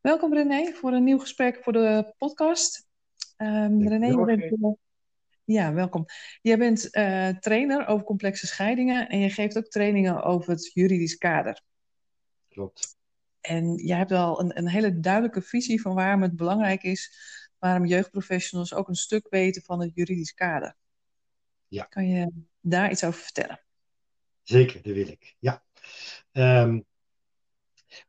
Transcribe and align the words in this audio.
Welkom 0.00 0.34
René 0.34 0.72
voor 0.72 0.92
een 0.92 1.04
nieuw 1.04 1.18
gesprek 1.18 1.62
voor 1.62 1.72
de 1.72 2.14
podcast. 2.18 2.88
Um, 3.36 3.88
René, 3.88 4.06
je 4.06 4.24
bent, 4.24 4.62
uh, 4.62 4.72
ja, 5.44 5.72
welkom. 5.72 6.04
Jij 6.42 6.58
bent 6.58 6.96
uh, 6.96 7.28
trainer 7.28 7.86
over 7.86 8.04
complexe 8.04 8.46
scheidingen 8.46 9.08
en 9.08 9.18
je 9.18 9.30
geeft 9.30 9.56
ook 9.56 9.68
trainingen 9.68 10.22
over 10.22 10.50
het 10.50 10.70
juridisch 10.72 11.16
kader. 11.16 11.62
Klopt. 12.48 12.96
En 13.40 13.74
jij 13.74 13.96
hebt 13.96 14.10
wel 14.10 14.40
een, 14.40 14.58
een 14.58 14.68
hele 14.68 15.00
duidelijke 15.00 15.42
visie 15.42 15.80
van 15.80 15.94
waarom 15.94 16.22
het 16.22 16.36
belangrijk 16.36 16.82
is, 16.82 17.12
waarom 17.58 17.86
jeugdprofessionals 17.86 18.74
ook 18.74 18.88
een 18.88 18.94
stuk 18.94 19.26
weten 19.30 19.62
van 19.62 19.80
het 19.80 19.94
juridisch 19.94 20.34
kader. 20.34 20.76
Ja. 21.68 21.84
Kan 21.84 22.08
je 22.08 22.32
daar 22.60 22.90
iets 22.90 23.04
over 23.04 23.20
vertellen? 23.20 23.60
Zeker, 24.42 24.82
dat 24.82 24.94
wil 24.94 25.08
ik. 25.08 25.36
Ja. 25.38 25.64
Um, 26.32 26.88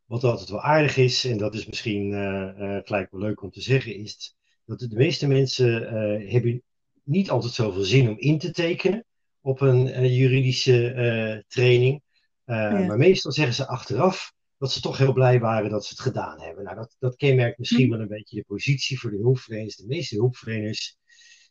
wat 0.06 0.24
altijd 0.24 0.50
wel 0.50 0.62
aardig 0.62 0.98
is, 0.98 1.26
en 1.26 1.38
dat 1.38 1.56
is 1.56 1.66
misschien 1.66 2.12
uh, 2.12 2.52
uh, 2.60 2.80
gelijk 2.84 3.12
wel 3.12 3.22
leuk 3.22 3.42
om 3.42 3.52
te 3.52 3.62
zeggen, 3.62 3.96
is 3.96 4.36
dat 4.66 4.80
de 4.80 4.96
meeste 4.96 5.28
mensen 5.28 5.82
uh, 5.82 6.32
hebben 6.32 6.64
niet 7.04 7.30
altijd 7.30 7.54
zoveel 7.54 7.84
zin 7.84 8.10
om 8.10 8.18
in 8.18 8.40
te 8.40 8.52
tekenen 8.52 9.06
op 9.42 9.62
een 9.62 10.14
juridische 10.14 11.44
training. 11.48 12.02
Ja. 12.46 12.86
Maar 12.86 12.98
meestal 12.98 13.32
zeggen 13.32 13.54
ze 13.54 13.68
achteraf 13.68 14.34
dat 14.58 14.72
ze 14.72 14.82
toch 14.82 14.98
heel 14.98 15.14
blij 15.14 15.40
waren 15.40 15.70
dat 15.70 15.86
ze 15.86 15.90
het 15.90 16.00
gedaan 16.00 16.42
hebben. 16.42 16.64
Nou, 16.64 16.76
dat, 16.76 16.96
dat 17.00 17.16
kenmerkt 17.16 17.58
misschien 17.58 17.86
hm. 17.86 17.92
wel 17.92 18.00
een 18.00 18.08
beetje 18.08 18.36
de 18.36 18.44
positie 18.48 19.00
voor 19.00 19.12
de 19.12 19.18
hulpverleners. 19.18 19.76
De 19.76 19.88
meeste 19.88 20.16
hulpverleners 20.16 20.98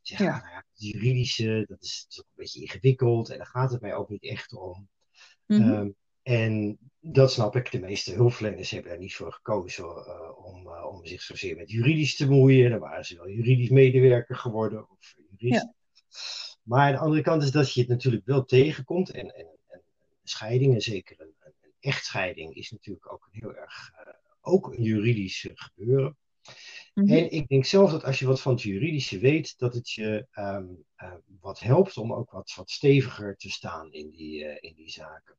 zeggen, 0.02 0.26
ja. 0.26 0.40
nou 0.40 0.50
ja, 0.50 0.56
het 0.56 0.92
juridische, 0.92 1.64
dat 1.68 1.82
is, 1.82 2.04
dat 2.08 2.12
is 2.12 2.18
ook 2.18 2.26
een 2.26 2.42
beetje 2.42 2.60
ingewikkeld 2.60 3.30
en 3.30 3.36
daar 3.36 3.46
gaat 3.46 3.70
het 3.70 3.80
mij 3.80 3.94
ook 3.94 4.08
niet 4.08 4.22
echt 4.22 4.52
om. 4.52 4.88
Mm 5.46 5.60
-hmm. 5.60 5.72
um, 5.72 5.94
en 6.22 6.78
dat 7.00 7.32
snap 7.32 7.56
ik. 7.56 7.70
De 7.70 7.80
meeste 7.80 8.12
hulpverleners 8.12 8.70
hebben 8.70 8.90
daar 8.90 9.00
niet 9.00 9.14
voor 9.14 9.32
gekozen 9.32 9.84
uh, 9.84 10.46
om, 10.46 10.66
uh, 10.66 10.86
om 10.86 11.06
zich 11.06 11.22
zozeer 11.22 11.56
met 11.56 11.70
juridisch 11.70 12.16
te 12.16 12.26
bemoeien. 12.26 12.70
Dan 12.70 12.78
waren 12.78 13.04
ze 13.04 13.16
wel 13.16 13.28
juridisch 13.28 13.68
medewerker 13.68 14.36
geworden 14.36 14.90
of 14.90 15.14
jurist. 15.36 15.62
Ja. 15.62 15.74
Maar 16.62 16.86
aan 16.86 16.92
de 16.92 16.98
andere 16.98 17.22
kant 17.22 17.42
is 17.42 17.50
dat 17.50 17.72
je 17.72 17.80
het 17.80 17.88
natuurlijk 17.88 18.26
wel 18.26 18.44
tegenkomt. 18.44 19.10
En, 19.10 19.34
en, 19.34 19.46
en 19.66 19.82
scheidingen, 20.22 20.80
zeker 20.80 21.20
een, 21.20 21.34
een, 21.38 21.52
echtscheiding, 21.80 22.54
is 22.54 22.70
natuurlijk 22.70 23.12
ook 23.12 23.28
een 23.30 23.40
heel 23.40 23.54
erg 23.54 23.92
uh, 23.94 24.12
ook 24.40 24.72
een 24.72 24.82
juridisch 24.82 25.48
gebeuren. 25.54 26.16
Mm 26.94 27.06
-hmm. 27.06 27.16
En 27.16 27.30
ik 27.30 27.48
denk 27.48 27.64
zelf 27.64 27.90
dat 27.90 28.04
als 28.04 28.18
je 28.18 28.26
wat 28.26 28.40
van 28.40 28.52
het 28.52 28.62
juridische 28.62 29.18
weet, 29.18 29.58
dat 29.58 29.74
het 29.74 29.90
je 29.90 30.26
um, 30.34 30.84
wat 31.40 31.60
helpt 31.60 31.96
om 31.96 32.12
ook 32.12 32.30
wat, 32.30 32.52
wat 32.56 32.70
steviger 32.70 33.36
te 33.36 33.50
staan 33.50 33.92
in 33.92 34.10
die, 34.10 34.60
in 34.60 34.74
die 34.74 34.90
zaken. 34.90 35.36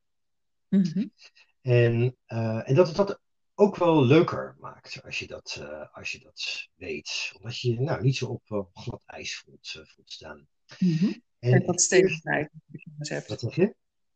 Mm 0.69 0.83
-hmm. 0.83 1.11
En, 1.61 2.17
uh, 2.27 2.69
en 2.69 2.75
dat 2.75 2.87
het 2.87 2.95
dat 2.95 3.19
ook 3.55 3.75
wel 3.75 4.05
leuker 4.05 4.55
maakt 4.59 5.03
als 5.03 5.19
je 5.19 5.27
dat, 5.27 5.57
uh, 5.61 5.85
als 5.91 6.11
je 6.11 6.19
dat 6.19 6.67
weet. 6.75 7.31
Omdat 7.37 7.59
je 7.59 7.79
nou, 7.79 8.01
niet 8.01 8.15
zo 8.15 8.25
op 8.25 8.49
uh, 8.49 8.65
glad 8.73 9.03
ijs 9.05 9.37
voelt, 9.37 9.81
voelt 9.83 10.11
staan. 10.11 10.47
Mm 10.79 10.97
-hmm. 10.97 11.21
En, 11.39 11.53
en 11.53 11.65
wat 11.65 11.81
stevigheid 11.81 12.49
als 12.51 12.61
je 12.65 12.89
kennis 12.89 13.09
hebt. 13.09 13.27
Wat 13.27 13.39
zeg 13.39 13.55
je? 13.55 13.75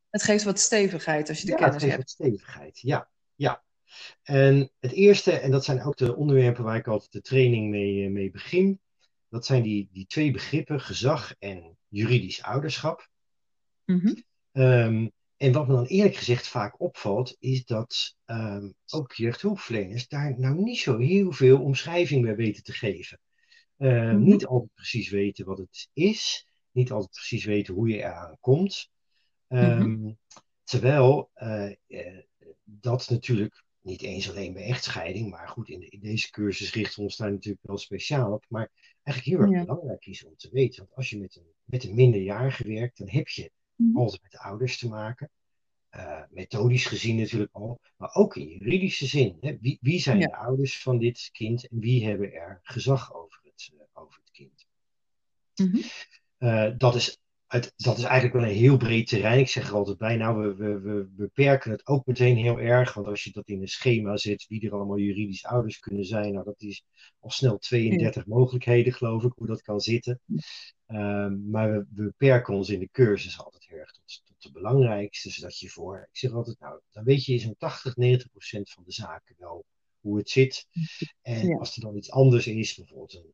Het 0.10 0.24
geeft 0.24 0.44
wat 0.44 0.60
stevigheid 0.60 1.30
als 1.30 1.40
je 1.40 1.46
de 1.46 1.52
ja, 1.52 1.58
kennis 1.58 1.82
het 1.82 1.92
hebt. 1.92 1.98
Wat 1.98 2.10
stevigheid, 2.10 2.80
ja. 2.80 3.10
ja. 3.36 3.64
En 4.24 4.72
het 4.80 4.92
eerste, 4.92 5.32
en 5.32 5.52
dat 5.52 5.66
zijn 5.66 5.84
ook 5.84 5.98
de 5.98 6.16
onderwerpen 6.16 6.64
waar 6.64 6.76
ik 6.76 6.88
altijd 6.88 7.12
de 7.12 7.22
training 7.22 7.70
mee, 7.70 8.10
mee 8.10 8.32
begin. 8.32 8.80
Dat 9.30 9.46
zijn 9.46 9.64
die, 9.64 9.90
die 9.92 10.06
twee 10.06 10.32
begrippen, 10.32 10.82
gezag 10.82 11.36
en 11.40 11.78
juridisch 11.88 12.44
ouderschap. 12.44 13.10
Mm 13.86 14.00
-hmm. 14.00 14.24
um, 14.64 15.12
en 15.38 15.52
wat 15.52 15.68
me 15.68 15.74
dan 15.74 15.86
eerlijk 15.86 16.16
gezegd 16.16 16.48
vaak 16.48 16.80
opvalt, 16.82 17.36
is 17.40 17.66
dat 17.66 18.16
um, 18.26 18.74
ook 18.90 19.14
jeugdhulpverleners 19.14 20.08
daar 20.08 20.40
nou 20.40 20.56
niet 20.56 20.80
zo 20.80 20.98
heel 20.98 21.32
veel 21.32 21.62
omschrijving 21.62 22.24
bij 22.24 22.36
weten 22.36 22.64
te 22.64 22.74
geven. 22.74 23.20
Uh, 23.78 23.92
mm-hmm. 23.92 24.24
Niet 24.24 24.46
altijd 24.46 24.74
precies 24.74 25.10
weten 25.10 25.46
wat 25.46 25.58
het 25.58 25.90
is, 25.94 26.48
niet 26.72 26.92
altijd 26.92 27.12
precies 27.12 27.46
weten 27.46 27.74
hoe 27.74 27.88
je 27.88 27.98
eraan 27.98 28.38
komt. 28.40 28.90
Um, 29.48 29.78
mm-hmm. 29.78 30.18
Terwijl 30.64 31.30
uh, 31.36 31.72
uh, 31.88 32.20
dat 32.64 33.10
natuurlijk 33.10 33.64
niet 33.82 34.02
eens 34.02 34.30
alleen 34.30 34.54
bij 34.54 34.64
echtscheiding, 34.66 35.30
maar 35.30 35.48
goed, 35.48 35.70
in, 35.70 35.80
de, 35.80 35.90
in, 35.90 36.00
deze 36.00 36.32
cursus 36.32 36.74
richten 36.74 36.96
we 36.96 37.04
ons 37.04 37.18
daar 37.18 37.32
natuurlijk 37.32 37.66
wel 37.66 37.78
speciaal 37.78 38.34
op, 38.34 38.46
maar 38.48 38.72
eigenlijk 39.04 39.38
heel 39.38 39.48
erg 39.48 39.60
ja. 39.60 39.66
belangrijk 39.66 40.06
is 40.06 40.26
om 40.26 40.36
te 40.36 40.50
weten. 40.52 40.84
Want 40.84 40.96
als 40.96 41.10
je 41.10 41.20
met 41.20 41.36
een, 41.36 41.54
met 41.64 41.84
een 41.84 41.96
minderjarige 41.96 42.68
werkt, 42.68 42.98
dan 42.98 43.10
heb 43.10 43.28
je 43.28 43.52
altijd 43.94 44.22
met 44.22 44.32
de 44.32 44.40
ouders 44.40 44.78
te 44.78 44.88
maken. 44.88 45.30
Uh, 45.96 46.22
methodisch 46.30 46.86
gezien 46.86 47.16
natuurlijk 47.16 47.54
al, 47.54 47.80
maar 47.98 48.14
ook 48.14 48.36
in 48.36 48.48
juridische 48.48 49.06
zin. 49.06 49.38
Hè? 49.40 49.58
Wie, 49.62 49.78
wie, 49.82 50.00
zijn 50.00 50.20
ja. 50.20 50.28
de 50.28 50.36
ouders 50.36 50.82
van 50.82 50.98
dit 50.98 51.30
kind 51.32 51.68
en 51.68 51.80
wie 51.80 52.06
hebben 52.06 52.34
er 52.34 52.60
gezag 52.64 53.14
over 53.14 53.40
het, 53.44 53.72
uh, 53.74 53.80
over 53.94 54.20
het 54.24 54.32
kind? 54.32 54.66
Mm-hmm. 55.56 55.82
Uh, 56.40 56.72
dat, 56.78 56.96
is 56.96 57.20
het, 57.48 57.74
dat 57.76 57.98
is 57.98 58.04
eigenlijk 58.04 58.34
wel 58.34 58.44
een 58.44 58.58
heel 58.58 58.78
breed 58.78 59.08
terrein. 59.08 59.40
Ik 59.40 59.48
zeg 59.48 59.68
er 59.68 59.74
altijd 59.74 59.98
bij, 59.98 60.16
nou, 60.16 60.40
we, 60.42 60.56
we, 60.56 60.80
we 60.80 61.08
beperken 61.10 61.72
het 61.72 61.88
ook 61.88 62.06
meteen 62.06 62.38
heel 62.38 62.60
erg. 62.60 62.94
Want 62.94 63.08
als 63.08 63.24
je 63.24 63.32
dat 63.32 63.48
in 63.48 63.62
een 63.62 63.68
schema 63.68 64.18
zet, 64.18 64.46
wie 64.48 64.66
er 64.66 64.74
allemaal 64.74 65.00
juridisch 65.00 65.46
ouders 65.46 65.80
kunnen 65.80 66.06
zijn, 66.06 66.34
nou, 66.34 66.46
dat 66.46 66.62
is 66.62 66.84
al 67.20 67.30
snel 67.30 67.58
32 67.58 68.26
ja. 68.26 68.34
mogelijkheden, 68.36 68.94
geloof 68.94 69.24
ik, 69.24 69.34
hoe 69.36 69.48
dat 69.48 69.62
kan 69.62 69.80
zitten. 69.80 70.22
Um, 70.88 71.50
maar 71.50 71.72
we, 71.72 71.86
we, 71.90 72.04
beperken 72.04 72.54
ons 72.54 72.70
in 72.70 72.80
de 72.80 72.90
cursus 72.92 73.40
altijd 73.40 73.66
heel 73.66 73.78
erg 73.78 73.92
tot, 73.92 74.22
tot 74.26 74.42
de 74.42 74.52
belangrijkste, 74.52 75.30
zodat 75.30 75.60
je 75.60 75.70
voor, 75.70 76.08
ik 76.12 76.18
zeg 76.18 76.32
altijd, 76.32 76.60
nou, 76.60 76.80
dan 76.92 77.04
weet 77.04 77.26
je 77.26 77.34
in 77.34 77.40
zo'n 77.40 77.56
80, 77.58 77.96
90 77.96 78.30
procent 78.30 78.72
van 78.72 78.84
de 78.86 78.92
zaken 78.92 79.36
wel 79.38 79.66
hoe 80.00 80.18
het 80.18 80.30
zit. 80.30 80.68
En 81.22 81.48
ja. 81.48 81.58
als 81.58 81.76
er 81.76 81.82
dan 81.82 81.96
iets 81.96 82.12
anders 82.12 82.48
is, 82.48 82.76
bijvoorbeeld 82.76 83.14
een, 83.14 83.34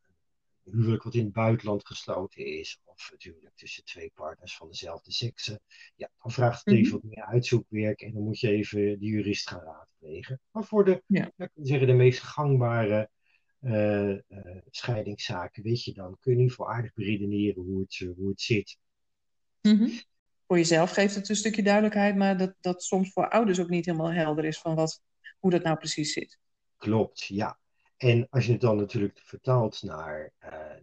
een 0.63 0.73
huwelijk 0.73 1.03
wat 1.03 1.13
in 1.13 1.23
het 1.23 1.33
buitenland 1.33 1.87
gesloten 1.87 2.45
is, 2.45 2.79
of 2.83 3.09
het 3.11 3.23
huwelijk 3.23 3.55
tussen 3.55 3.83
twee 3.83 4.11
partners 4.13 4.55
van 4.55 4.67
dezelfde 4.67 5.11
sekse, 5.11 5.61
ja, 5.95 6.11
dan 6.21 6.31
vraagt 6.31 6.65
het 6.65 6.75
even 6.75 6.91
wat 6.91 7.03
meer 7.03 7.25
uitzoekwerk 7.25 8.01
en 8.01 8.13
dan 8.13 8.23
moet 8.23 8.39
je 8.39 8.49
even 8.49 8.79
de 8.79 9.05
jurist 9.05 9.49
gaan 9.49 9.63
raadplegen. 9.63 10.39
Maar 10.51 10.63
voor 10.63 10.85
de, 10.85 11.03
ja. 11.05 11.31
ik 11.37 11.49
zeggen, 11.55 11.87
de 11.87 11.93
meest 11.93 12.19
gangbare 12.19 13.09
uh, 13.61 14.09
uh, 14.09 14.17
scheidingszaken, 14.69 15.63
weet 15.63 15.83
je 15.83 15.93
dan, 15.93 16.17
kun 16.19 16.31
je 16.31 16.37
niet 16.37 16.51
voor 16.51 16.67
aardig 16.67 16.93
beredeneren 16.93 17.63
hoe 17.63 17.81
het, 17.81 17.99
uh, 17.99 18.15
hoe 18.15 18.29
het 18.29 18.41
zit. 18.41 18.77
Mm-hmm. 19.61 19.91
Voor 20.47 20.57
jezelf 20.57 20.91
geeft 20.91 21.15
het 21.15 21.29
een 21.29 21.35
stukje 21.35 21.63
duidelijkheid, 21.63 22.15
maar 22.15 22.37
dat, 22.37 22.53
dat 22.59 22.83
soms 22.83 23.11
voor 23.11 23.29
ouders 23.29 23.59
ook 23.59 23.69
niet 23.69 23.85
helemaal 23.85 24.11
helder 24.11 24.45
is 24.45 24.59
van 24.59 24.75
wat, 24.75 25.01
hoe 25.39 25.51
dat 25.51 25.63
nou 25.63 25.77
precies 25.77 26.13
zit. 26.13 26.39
Klopt, 26.77 27.25
ja. 27.25 27.59
En 27.97 28.27
als 28.29 28.45
je 28.45 28.51
het 28.51 28.61
dan 28.61 28.77
natuurlijk 28.77 29.19
vertaalt 29.23 29.83
naar, 29.83 30.33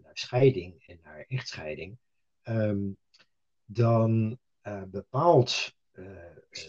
naar 0.03 0.10
scheiding 0.12 0.83
en 0.87 0.99
naar 1.03 1.25
echtscheiding, 1.28 1.99
um, 2.43 2.97
dan 3.65 4.39
bepaalt 4.87 5.75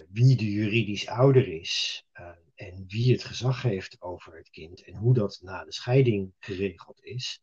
wie 0.09 0.35
de 0.35 0.51
juridisch 0.51 1.07
ouder 1.07 1.47
is 1.47 2.05
en 2.59 2.83
wie 2.87 3.11
het 3.11 3.23
gezag 3.23 3.61
heeft 3.61 4.01
over 4.01 4.37
het 4.37 4.49
kind 4.49 4.83
en 4.83 4.95
hoe 4.95 5.13
dat 5.13 5.39
na 5.41 5.63
de 5.63 5.73
scheiding 5.73 6.33
geregeld 6.39 7.03
is, 7.03 7.41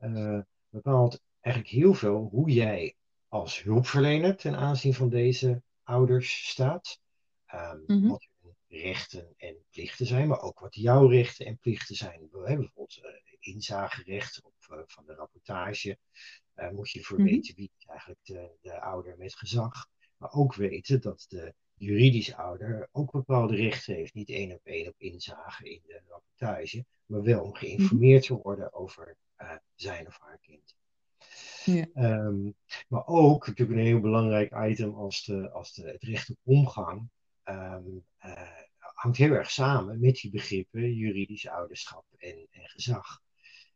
uh, 0.00 0.40
bepaalt 0.68 1.20
eigenlijk 1.40 1.74
heel 1.74 1.94
veel 1.94 2.28
hoe 2.30 2.50
jij 2.50 2.96
als 3.28 3.62
hulpverlener 3.62 4.36
ten 4.36 4.56
aanzien 4.56 4.94
van 4.94 5.08
deze 5.08 5.62
ouders 5.82 6.48
staat. 6.48 7.00
Um, 7.54 7.84
mm-hmm. 7.86 8.08
Wat 8.08 8.28
hun 8.40 8.56
rechten 8.68 9.34
en 9.36 9.56
plichten 9.70 10.06
zijn, 10.06 10.28
maar 10.28 10.40
ook 10.40 10.58
wat 10.58 10.74
jouw 10.74 11.06
rechten 11.06 11.46
en 11.46 11.58
plichten 11.58 11.96
zijn. 11.96 12.28
We 12.30 12.38
hebben 12.38 12.56
bijvoorbeeld 12.74 12.98
uh, 13.04 13.54
inzagerecht 13.54 14.42
of 14.42 14.68
uh, 14.70 14.78
van 14.86 15.06
de 15.06 15.14
rapportage. 15.14 15.98
moet 16.72 16.90
je 16.90 16.98
ervoor 16.98 17.18
mm-hmm. 17.18 17.34
weten 17.34 17.54
wie 17.54 17.70
is 17.78 17.86
eigenlijk 17.86 18.20
de, 18.24 18.50
de 18.60 18.80
ouder 18.80 19.16
met 19.16 19.34
gezag. 19.34 19.88
Maar 20.16 20.32
ook 20.32 20.54
weten 20.54 21.00
dat 21.00 21.24
de 21.28 21.54
juridisch 21.82 22.34
ouder 22.34 22.88
ook 22.92 23.10
bepaalde 23.10 23.56
rechten 23.56 23.94
heeft. 23.94 24.14
Niet 24.14 24.28
één 24.28 24.52
op 24.52 24.60
één 24.64 24.88
op 24.88 24.94
inzage 24.96 25.70
in 25.70 25.80
de 25.86 26.00
rapportage, 26.08 26.84
maar 27.06 27.22
wel 27.22 27.42
om 27.42 27.54
geïnformeerd 27.54 28.26
te 28.26 28.34
worden 28.34 28.72
over 28.72 29.16
uh, 29.38 29.56
zijn 29.74 30.06
of 30.06 30.18
haar 30.20 30.38
kind. 30.40 30.74
Ja. 31.64 31.86
Um, 31.94 32.54
maar 32.88 33.06
ook 33.06 33.46
natuurlijk 33.46 33.78
een 33.78 33.86
heel 33.86 34.00
belangrijk 34.00 34.52
item 34.70 34.94
als, 34.94 35.24
de, 35.24 35.50
als 35.50 35.74
de, 35.74 35.90
het 35.90 36.02
recht 36.02 36.30
op 36.30 36.36
omgang. 36.42 37.08
Um, 37.44 38.04
uh, 38.24 38.60
hangt 38.78 39.16
heel 39.16 39.32
erg 39.32 39.50
samen 39.50 40.00
met 40.00 40.14
die 40.14 40.30
begrippen 40.30 40.94
juridisch 40.94 41.48
ouderschap 41.48 42.04
en, 42.18 42.46
en 42.50 42.68
gezag. 42.68 43.20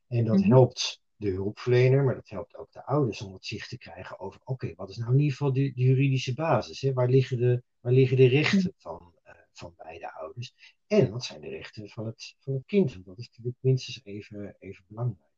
En 0.06 0.24
dat 0.24 0.36
mm-hmm. 0.36 0.50
helpt 0.50 1.00
de 1.16 1.30
hulpverlener, 1.30 2.04
maar 2.04 2.14
dat 2.14 2.28
helpt 2.28 2.56
ook 2.56 2.72
de 2.72 2.84
ouders 2.84 3.20
om 3.20 3.32
het 3.32 3.46
zicht 3.46 3.68
te 3.68 3.78
krijgen 3.78 4.18
over, 4.18 4.40
oké, 4.40 4.50
okay, 4.52 4.74
wat 4.74 4.90
is 4.90 4.96
nou 4.96 5.12
in 5.12 5.18
ieder 5.18 5.32
geval 5.32 5.52
de, 5.52 5.72
de 5.74 5.82
juridische 5.82 6.34
basis? 6.34 6.80
Hè? 6.80 6.92
Waar, 6.92 7.08
liggen 7.08 7.38
de, 7.38 7.62
waar 7.80 7.92
liggen 7.92 8.16
de 8.16 8.28
rechten 8.28 8.72
van, 8.76 9.14
uh, 9.26 9.32
van 9.52 9.74
beide 9.76 10.12
ouders? 10.12 10.76
En 10.86 11.10
wat 11.10 11.24
zijn 11.24 11.40
de 11.40 11.48
rechten 11.48 11.88
van 11.88 12.06
het, 12.06 12.34
van 12.38 12.54
het 12.54 12.66
kind? 12.66 12.92
Want 12.92 13.04
dat 13.04 13.18
is 13.18 13.28
natuurlijk 13.28 13.56
minstens 13.60 14.00
even, 14.04 14.56
even 14.58 14.84
belangrijk. 14.88 15.30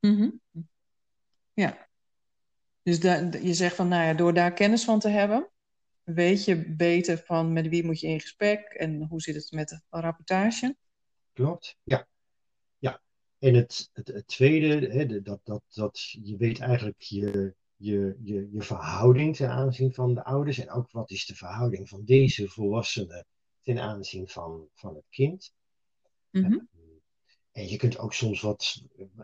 Mm-hmm. 0.00 0.40
Ja. 1.52 1.88
Dus 2.82 3.00
da, 3.00 3.30
je 3.42 3.54
zegt 3.54 3.74
van, 3.74 3.88
nou 3.88 4.04
ja, 4.04 4.14
door 4.14 4.34
daar 4.34 4.52
kennis 4.52 4.84
van 4.84 5.00
te 5.00 5.08
hebben, 5.08 5.50
weet 6.02 6.44
je 6.44 6.74
beter 6.74 7.18
van 7.18 7.52
met 7.52 7.68
wie 7.68 7.84
moet 7.84 8.00
je 8.00 8.06
in 8.06 8.20
gesprek 8.20 8.60
en 8.60 9.02
hoe 9.02 9.20
zit 9.20 9.34
het 9.34 9.50
met 9.50 9.68
de 9.68 9.80
rapportage. 9.90 10.76
klopt. 11.32 11.76
Ja. 11.82 12.08
En 13.38 13.54
het, 13.54 13.90
het, 13.92 14.08
het 14.08 14.26
tweede, 14.26 14.86
hè, 14.92 15.22
dat, 15.22 15.40
dat, 15.44 15.62
dat 15.68 16.00
je 16.22 16.36
weet 16.36 16.60
eigenlijk 16.60 17.00
je, 17.00 17.54
je, 17.76 18.16
je, 18.22 18.48
je 18.52 18.62
verhouding 18.62 19.36
ten 19.36 19.50
aanzien 19.50 19.92
van 19.92 20.14
de 20.14 20.24
ouders. 20.24 20.58
En 20.58 20.70
ook 20.70 20.90
wat 20.90 21.10
is 21.10 21.26
de 21.26 21.34
verhouding 21.34 21.88
van 21.88 22.04
deze 22.04 22.48
volwassene 22.48 23.24
ten 23.62 23.78
aanzien 23.78 24.28
van, 24.28 24.68
van 24.74 24.94
het 24.94 25.06
kind. 25.08 25.52
Mm 26.30 26.68
en 27.56 27.68
je 27.68 27.76
kunt 27.76 27.98
ook 27.98 28.14
soms 28.14 28.40
wat, 28.40 28.82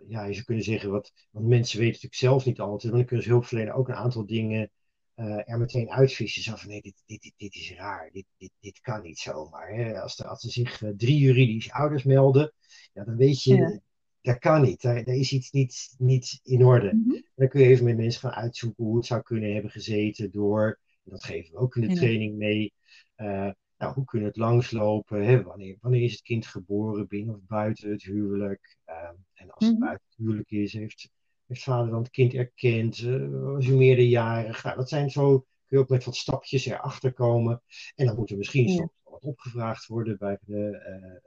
ja, 0.08 0.24
je 0.24 0.32
zou 0.32 0.44
kunnen 0.44 0.64
zeggen 0.64 0.90
wat, 0.90 1.12
want 1.30 1.46
mensen 1.46 1.78
weten 1.78 1.92
natuurlijk 1.92 2.20
zelf 2.20 2.44
niet 2.44 2.60
altijd, 2.60 2.82
want 2.82 2.94
dan 2.94 3.04
kunnen 3.04 3.24
ze 3.24 3.30
hulpverlenen 3.30 3.74
ook 3.74 3.88
een 3.88 3.94
aantal 3.94 4.26
dingen 4.26 4.70
uh, 5.16 5.48
er 5.50 5.58
meteen 5.58 5.90
uitvissen. 5.90 6.42
Zo 6.42 6.56
van 6.56 6.68
nee, 6.68 6.80
dit, 6.80 7.02
dit, 7.06 7.22
dit, 7.22 7.32
dit 7.36 7.54
is 7.54 7.74
raar, 7.74 8.10
dit, 8.12 8.24
dit, 8.36 8.50
dit 8.60 8.80
kan 8.80 9.02
niet 9.02 9.18
zomaar. 9.18 9.68
Hè? 9.68 10.00
Als, 10.00 10.18
er, 10.18 10.26
als 10.26 10.44
er 10.44 10.50
zich 10.50 10.80
uh, 10.80 10.90
drie 10.96 11.18
juridische 11.18 11.72
ouders 11.72 12.02
melden, 12.02 12.52
ja, 12.92 13.04
dan 13.04 13.16
weet 13.16 13.42
je, 13.42 13.54
ja. 13.54 13.80
Dat 14.22 14.38
kan 14.38 14.62
niet, 14.62 14.82
daar, 14.82 15.04
daar, 15.04 15.14
is 15.14 15.32
iets 15.32 15.50
niet, 15.50 15.94
niet 15.98 16.40
in 16.42 16.64
orde. 16.64 16.92
Mm 16.92 17.04
-hmm. 17.04 17.24
Dan 17.34 17.48
kun 17.48 17.60
je 17.60 17.66
even 17.66 17.84
met 17.84 17.96
mensen 17.96 18.20
gaan 18.20 18.42
uitzoeken 18.42 18.84
hoe 18.84 18.96
het 18.96 19.06
zou 19.06 19.22
kunnen 19.22 19.52
hebben 19.52 19.70
gezeten 19.70 20.30
door, 20.30 20.80
dat 21.04 21.24
geven 21.24 21.52
we 21.52 21.58
ook 21.58 21.76
in 21.76 21.88
de 21.88 21.94
training 21.94 22.36
mee. 22.36 22.72
Uh, 23.16 23.50
nou, 23.78 23.94
hoe 23.94 24.04
kunnen 24.04 24.28
het 24.28 24.36
langslopen? 24.36 25.24
Hè? 25.24 25.42
Wanneer, 25.42 25.76
wanneer 25.80 26.02
is 26.02 26.12
het 26.12 26.22
kind 26.22 26.46
geboren, 26.46 27.08
binnen 27.08 27.34
of 27.34 27.40
buiten 27.46 27.90
het 27.90 28.02
huwelijk? 28.02 28.76
Um, 28.86 29.24
en 29.34 29.50
als 29.50 29.64
het 29.64 29.74
mm 29.74 29.80
-hmm. 29.80 29.86
buiten 29.86 30.06
het 30.08 30.16
huwelijk 30.16 30.50
is, 30.50 30.72
heeft, 30.72 31.10
heeft 31.46 31.62
vader 31.62 31.90
dan 31.90 32.02
het 32.02 32.10
kind 32.10 32.34
erkend? 32.34 32.98
Uh, 32.98 33.52
was 33.52 33.66
hij 33.66 33.76
meerderjarig? 33.76 34.64
Nou, 34.64 34.76
dat 34.76 34.88
zijn 34.88 35.10
zo, 35.10 35.38
kun 35.38 35.46
je 35.66 35.78
ook 35.78 35.88
met 35.88 36.04
wat 36.04 36.16
stapjes 36.16 36.66
erachter 36.66 37.12
komen. 37.12 37.62
En 37.94 38.06
dan 38.06 38.16
moet 38.16 38.30
er 38.30 38.36
misschien 38.36 38.68
ja. 38.68 38.74
soms 38.74 38.92
wat 39.02 39.22
opgevraagd 39.22 39.86
worden 39.86 40.18
bij 40.18 40.38
de 40.40 40.82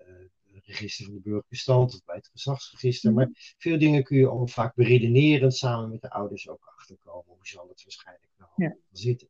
uh, 0.08 0.30
register 0.66 1.06
van 1.06 1.14
de 1.14 1.20
burgerlijke 1.20 1.56
stand 1.56 1.94
of 1.94 2.04
bij 2.06 2.16
het 2.16 2.30
gezagsregister. 2.32 3.14
Maar 3.14 3.56
veel 3.58 3.80
dingen 3.80 4.04
kun 4.04 4.18
je 4.18 4.30
ook 4.30 4.50
vaak 4.50 4.76
beredeneren 4.76 5.52
samen 5.52 5.90
met 5.90 6.02
de 6.02 6.10
ouders 6.10 6.50
ook 6.50 6.72
achterkomen. 6.78 7.36
Hoe 7.36 7.48
zal 7.48 7.68
het 7.68 7.84
waarschijnlijk 7.84 8.32
nou 8.38 8.52
ja. 8.56 8.76
zitten? 8.92 9.28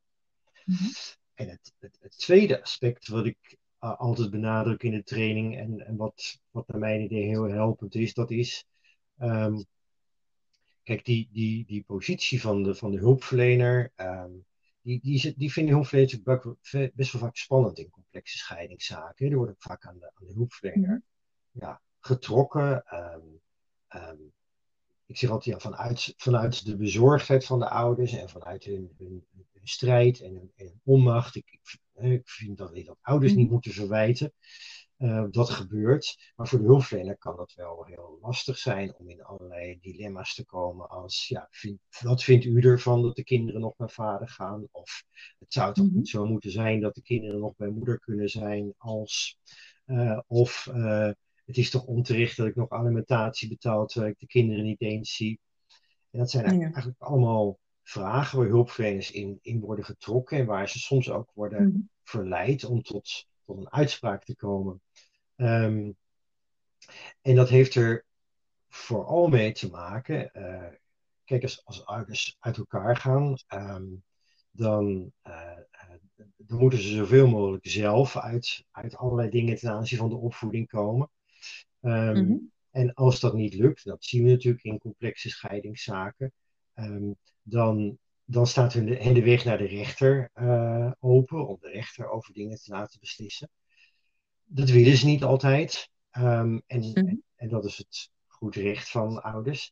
Mm 0.66 0.76
-hmm. 0.76 0.92
En 1.34 1.50
het, 1.50 1.74
het, 1.80 1.98
het, 2.02 2.18
tweede 2.18 2.62
aspect 2.62 3.08
wat 3.08 3.26
ik 3.26 3.58
uh, 3.82 4.00
altijd 4.00 4.30
benadruk 4.30 4.84
in 4.84 4.92
de 4.92 5.04
training 5.04 5.58
en, 5.58 5.86
en 5.86 5.96
wat, 5.96 6.40
wat 6.52 6.68
naar 6.68 6.80
mijn 6.80 7.02
idee 7.02 7.24
heel 7.24 7.44
helpend 7.44 7.96
is, 7.96 8.14
dat 8.14 8.32
is, 8.32 8.66
um, 9.20 9.66
kijk, 10.84 11.06
die, 11.06 11.30
die, 11.32 11.66
die 11.66 11.84
positie 11.84 12.42
van 12.42 12.64
de, 12.64 12.76
van 12.76 12.92
de 12.92 12.98
hulpverlener, 12.98 13.92
um, 13.96 14.46
die, 14.82 15.00
die, 15.02 15.34
die 15.38 15.52
vinden 15.52 15.74
hulpverleners 15.74 16.20
best 16.94 17.12
wel 17.12 17.22
vaak 17.22 17.38
spannend 17.38 17.80
in 17.80 17.90
complexe 17.90 18.38
scheidingszaken. 18.38 19.32
Er 19.32 19.38
wordt 19.38 19.52
ook 19.52 19.62
vaak 19.62 19.86
aan 19.86 20.00
de, 20.00 20.12
aan 20.14 20.28
de 20.28 20.34
hulpverlener 20.34 21.04
ja, 21.60 21.81
getrokken. 22.00 22.84
Um, 23.90 24.34
ik 25.06 25.18
zeg 25.18 25.30
altijd, 25.30 25.56
ja, 25.56 25.69
vanuit, 25.69 26.13
vanuit 26.18 26.66
de 26.66 26.78
bezorgdheid 26.78 27.46
van 27.46 27.60
de 27.60 27.69
ouders 27.69 28.13
en 28.13 28.30
vanuit 28.30 28.63
hun, 28.63 28.92
hun, 28.98 29.25
hun 29.31 29.68
strijd 29.68 30.22
en 30.22 30.52
hun, 30.56 30.81
onmacht. 30.84 31.36
Ik, 31.36 31.46
ik, 31.52 31.80
ik, 32.04 32.30
vind 32.30 32.57
dat 32.57 32.75
dat 32.75 32.98
ouders 33.02 33.34
niet 33.34 33.50
moeten 33.50 33.72
verwijten. 33.72 34.34
Uh, 34.98 35.25
dat 35.31 35.50
gebeurt. 35.50 36.31
Maar 36.36 36.48
voor 36.48 36.60
de 36.60 36.66
hulpverlener 36.66 37.18
kan 37.18 37.36
dat 37.36 37.54
wel 37.54 37.86
heel 37.86 38.18
lastig 38.22 38.58
zijn 38.58 38.96
om 38.98 39.10
in 39.10 39.24
allerlei 39.24 39.80
dilemma's 39.81 40.36
te 40.36 40.46
komen. 40.46 40.90
Als, 40.90 41.28
ja, 41.28 41.48
vind, 41.51 41.80
wat 42.01 42.24
vindt 42.24 42.46
u 42.46 42.62
ervan 42.62 43.01
dat 43.01 43.16
de 43.16 43.24
kinderen 43.24 43.62
nog 43.62 43.78
naar 43.78 43.90
vader 43.90 44.30
gaan? 44.30 44.68
Of 44.72 45.04
het 45.40 45.54
zou 45.54 45.74
toch 45.74 45.92
niet 45.92 46.10
zo 46.10 46.25
moeten 46.25 46.51
zijn 46.51 46.81
dat 46.81 46.96
de 46.96 47.01
kinderen 47.01 47.40
nog 47.40 47.56
bij 47.56 47.69
moeder 47.69 48.00
kunnen 48.00 48.30
zijn 48.30 48.74
als. 48.78 49.38
Uh, 49.86 50.19
of 50.28 50.68
uh, 50.74 51.12
het 51.45 51.57
is 51.57 51.69
toch 51.69 51.86
onterecht 51.86 52.38
dat 52.38 52.47
ik 52.47 52.56
nog 52.56 52.69
alimentatie 52.69 53.50
betaal 53.50 53.86
terwijl 53.86 54.12
ik 54.12 54.19
de 54.19 54.27
kinderen 54.27 54.63
niet 54.63 54.81
eens 54.81 55.15
zie. 55.15 55.39
En 56.12 56.19
dat 56.19 56.30
zijn 56.30 56.44
eigenlijk, 56.44 56.74
eigenlijk 56.74 57.03
allemaal 57.03 57.59
vragen 57.83 58.39
waar 58.39 58.47
hulpverleners 58.47 59.12
in, 59.12 59.39
in 59.42 59.59
worden 59.59 59.86
getrokken 59.86 60.38
en 60.38 60.45
waar 60.45 60.69
ze 60.69 60.80
soms 60.80 61.09
ook 61.09 61.31
worden 61.33 61.63
mm. 61.63 61.89
verleid 62.03 62.63
om 62.63 62.81
tot, 62.81 63.27
tot 63.45 63.57
een 63.57 63.71
uitspraak 63.71 64.24
te 64.24 64.36
komen. 64.36 64.81
Um, 65.36 65.95
en 67.21 67.36
dat 67.36 67.50
heeft 67.50 67.75
er 67.75 68.06
vooral 68.69 69.27
mee 69.27 69.51
te 69.51 69.69
maken, 69.69 70.31
uh, 70.33 70.68
kijk, 71.24 71.44
als, 71.44 71.65
als 71.65 71.86
ouders 71.86 72.38
uit 72.39 72.57
elkaar 72.57 72.98
gaan, 72.98 73.36
um, 73.53 74.03
dan, 74.51 75.12
uh, 75.24 75.57
dan 76.38 76.59
moeten 76.59 76.80
ze 76.80 76.95
zoveel 76.95 77.27
mogelijk 77.27 77.68
zelf 77.68 78.18
uit, 78.18 78.65
uit 78.71 78.95
allerlei 78.95 79.30
dingen 79.30 79.56
ten 79.57 79.71
aanzien 79.71 80.00
van 80.00 80.09
de 80.09 80.15
opvoeding 80.15 80.68
komen. 80.68 81.09
Um, 81.86 81.92
mm-hmm. 81.92 82.52
En 82.72 82.94
als 82.94 83.20
dat 83.20 83.34
niet 83.34 83.54
lukt, 83.54 83.86
dat 83.86 84.04
zien 84.04 84.24
we 84.24 84.30
natuurlijk 84.30 84.64
in 84.64 84.78
complexe 84.78 85.30
scheidingszaken, 85.30 86.34
um, 86.76 87.16
dan, 87.42 87.98
dan 88.26 88.48
staat 88.48 88.74
hun 88.74 88.86
de, 88.86 89.14
de 89.14 89.24
weg 89.24 89.46
naar 89.46 89.58
de 89.58 89.68
rechter 89.68 90.32
uh, 90.36 90.92
open 91.00 91.48
om 91.48 91.58
de 91.60 91.70
rechter 91.70 92.10
over 92.10 92.34
dingen 92.34 92.58
te 92.58 92.72
laten 92.72 93.00
beslissen. 93.00 93.50
Dat 94.44 94.70
willen 94.70 94.98
ze 94.98 95.06
niet 95.06 95.24
altijd. 95.24 95.90
Um, 96.18 96.62
en, 96.68 96.80
mm-hmm. 96.80 96.94
en, 96.96 97.24
en, 97.36 97.50
dat 97.50 97.66
is 97.66 97.78
het 97.78 98.10
goed 98.28 98.56
recht 98.56 98.90
van 98.90 99.24
ouders. 99.24 99.72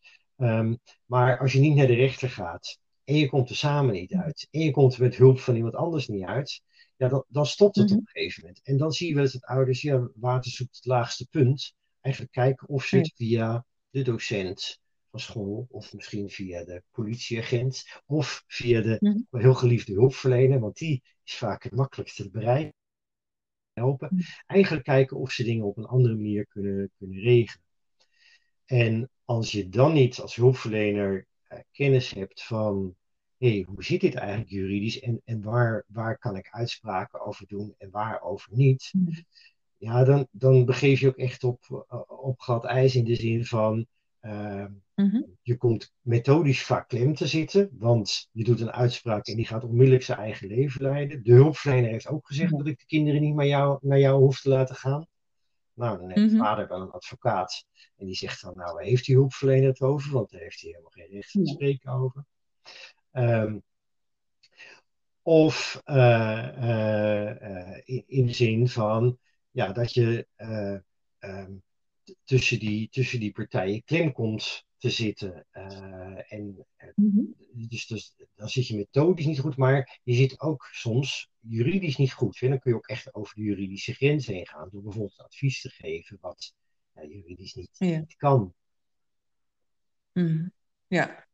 Maar 1.06 1.40
als 1.40 1.54
je 1.54 1.60
niet 1.60 1.76
naar 1.76 1.88
de 1.88 1.94
rechter 1.94 2.30
gaat 2.30 2.80
en 3.04 3.16
je 3.16 3.30
komt 3.30 3.50
er 3.50 3.56
samen 3.56 3.94
niet 3.94 4.14
uit 4.14 4.48
en 4.52 4.60
je 4.60 4.72
komt 4.72 4.94
er 4.94 5.02
met 5.02 5.16
hulp 5.16 5.40
van 5.40 5.56
iemand 5.56 5.76
anders 5.76 6.08
niet 6.08 6.24
uit, 6.26 6.62
ja, 6.96 7.08
dan, 7.08 7.26
dan 7.28 7.46
stopt 7.46 7.76
het 7.76 7.86
mm-hmm. 7.86 8.02
op 8.02 8.08
een 8.08 8.22
gegeven 8.22 8.42
moment. 8.42 8.62
En 8.64 8.78
dan 8.78 8.92
zie 8.92 9.08
je 9.08 9.14
wel 9.14 9.24
eens 9.24 9.34
dat 9.34 9.44
ouders, 9.44 9.82
ja, 9.82 10.10
water 10.16 10.52
zoekt 10.52 10.76
het 10.76 10.86
laagste 10.86 11.28
punt, 11.30 11.74
eigenlijk 12.04 12.34
kijken 12.34 12.68
of 12.68 12.86
ze 12.86 12.98
het 12.98 13.14
via 13.16 13.66
de 13.90 14.02
docent 14.02 14.80
van 15.10 15.20
school, 15.20 15.68
of 15.70 15.94
misschien 15.94 16.30
via 16.30 16.64
de 16.64 16.84
politieagent, 16.92 18.02
of 18.06 18.44
via 18.48 18.82
de 18.82 18.98
mm. 19.00 19.28
heel 19.42 19.54
geliefde 19.54 19.94
hulpverlener, 19.94 20.60
want 20.60 20.78
die 20.78 21.04
is 21.24 21.36
vaak 21.36 21.64
het 21.64 21.76
makkelijkste 21.76 22.24
te 22.24 22.30
bereiken. 22.30 22.74
Helpen. 23.74 24.10
Mm. 24.12 24.22
Eigenlijk 24.46 24.86
kijken 24.86 25.18
of 25.18 25.32
ze 25.32 25.44
dingen 25.44 25.66
op 25.66 25.78
een 25.78 25.86
andere 25.86 26.16
manier 26.16 26.48
kunnen, 26.48 26.92
kunnen 26.98 27.20
regelen. 27.20 27.64
En 28.66 29.10
als 29.26 29.52
je 29.52 29.70
dan 29.70 29.94
niet 29.94 30.20
als 30.20 30.36
hulpverlener 30.36 31.28
uh, 31.50 31.60
kennis 31.72 32.12
hebt 32.12 32.44
van 32.44 32.96
hey, 33.38 33.66
hoe 33.68 33.84
zit 33.84 34.02
dit 34.02 34.16
eigenlijk 34.16 34.50
juridisch 34.50 35.00
en, 35.00 35.22
en 35.26 35.42
waar, 35.42 35.86
waar 35.88 36.18
kan 36.18 36.36
ik 36.36 36.48
uitspraken 36.52 37.26
over 37.26 37.48
doen 37.48 37.76
en 37.78 37.90
waarover 37.90 38.56
niet, 38.56 38.90
mm. 38.92 39.26
Ja, 39.84 40.04
dan, 40.04 40.28
dan 40.32 40.66
begeef 40.66 41.00
je 41.00 41.08
ook 41.08 41.18
echt 41.18 41.44
op, 41.44 41.86
op 42.08 42.40
glad 42.40 42.66
ijs 42.66 42.96
in 42.96 43.04
de 43.04 43.16
zin 43.16 43.46
van 43.46 43.86
uh, 44.22 44.66
mm-hmm. 44.96 45.38
je 45.42 45.58
komt 45.58 45.94
methodisch 46.02 46.64
vaak 46.64 46.88
klem 46.88 47.16
te 47.16 47.28
zitten, 47.28 47.70
want 47.78 48.30
je 48.32 48.44
doet 48.44 48.62
een 48.62 48.72
uitspraak 48.72 49.28
en 49.28 49.36
die 49.36 49.46
gaat 49.46 49.64
onmiddellijk 49.64 50.04
zijn 50.04 50.20
eigen 50.20 50.48
leven 50.48 50.82
leiden. 50.82 51.24
De 51.24 51.34
hulpverlener 51.34 51.90
heeft 51.90 52.08
ook 52.08 52.28
gezegd 52.28 52.50
mm-hmm. 52.50 52.64
dat 52.64 52.74
ik 52.74 52.80
de 52.80 52.86
kinderen 52.86 53.22
niet 53.22 53.36
naar 53.36 53.46
jou, 53.46 53.78
naar 53.82 54.00
jou 54.00 54.20
hoef 54.20 54.42
te 54.42 54.50
laten 54.50 54.76
gaan. 54.76 55.08
Nou, 55.74 55.98
dan 55.98 56.08
heeft 56.08 56.20
mm-hmm. 56.20 56.46
vader 56.46 56.68
wel 56.68 56.82
een 56.82 56.92
advocaat 56.92 57.66
en 57.96 58.06
die 58.06 58.16
zegt 58.16 58.42
dan, 58.42 58.54
nou, 58.56 58.74
waar 58.74 58.84
heeft 58.84 59.06
die 59.06 59.16
hulpverlener 59.16 59.68
het 59.68 59.82
over? 59.82 60.12
Want 60.12 60.30
daar 60.30 60.42
heeft 60.42 60.62
hij 60.62 60.70
helemaal 60.70 60.92
geen 60.92 61.10
recht 61.12 61.32
te 61.32 61.46
spreken 61.46 61.92
over. 61.92 62.26
Um, 63.12 63.64
of 65.22 65.82
uh, 65.86 66.48
uh, 66.58 67.78
in, 67.84 68.04
in, 68.08 68.26
de 68.26 68.34
zin 68.34 68.68
van 68.68 69.18
ja, 69.54 69.72
dat 69.72 69.94
je 69.94 70.28
um, 71.20 71.64
tussen, 72.24 72.60
die, 72.60 72.90
tussen 72.90 73.20
die 73.20 73.32
partijen 73.32 73.84
klem 73.84 74.12
komt 74.12 74.66
te 74.78 74.90
zitten. 74.90 75.46
en, 76.28 76.66
mm-hmm. 76.96 77.36
dus, 77.54 77.88
dus 77.88 78.16
dan 78.36 78.50
zit 78.50 78.68
je 78.68 78.76
methodisch 78.76 79.26
niet 79.26 79.40
goed, 79.40 79.58
maar 79.58 80.00
je 80.04 80.14
zit 80.14 80.40
ook 80.40 80.68
soms 80.72 81.30
juridisch 81.40 81.98
niet 81.98 82.14
goed. 82.14 82.42
En 82.42 82.50
dan 82.50 82.60
kun 82.60 82.72
je 82.72 82.78
ook 82.78 82.88
echt 82.88 83.14
over 83.14 83.36
de 83.36 83.42
juridische 83.42 83.94
grens 83.94 84.28
heen 84.28 84.48
gaan 84.48 84.70
door 84.72 84.82
bijvoorbeeld 84.82 85.20
advies 85.20 85.62
te 85.62 85.70
geven 85.70 86.18
wat 86.22 86.54
juridisch 86.94 87.54
niet, 87.54 87.76
ja. 87.78 87.98
niet 87.98 88.16
kan. 88.16 88.54
Mm. 90.12 90.52
Ja, 90.88 91.28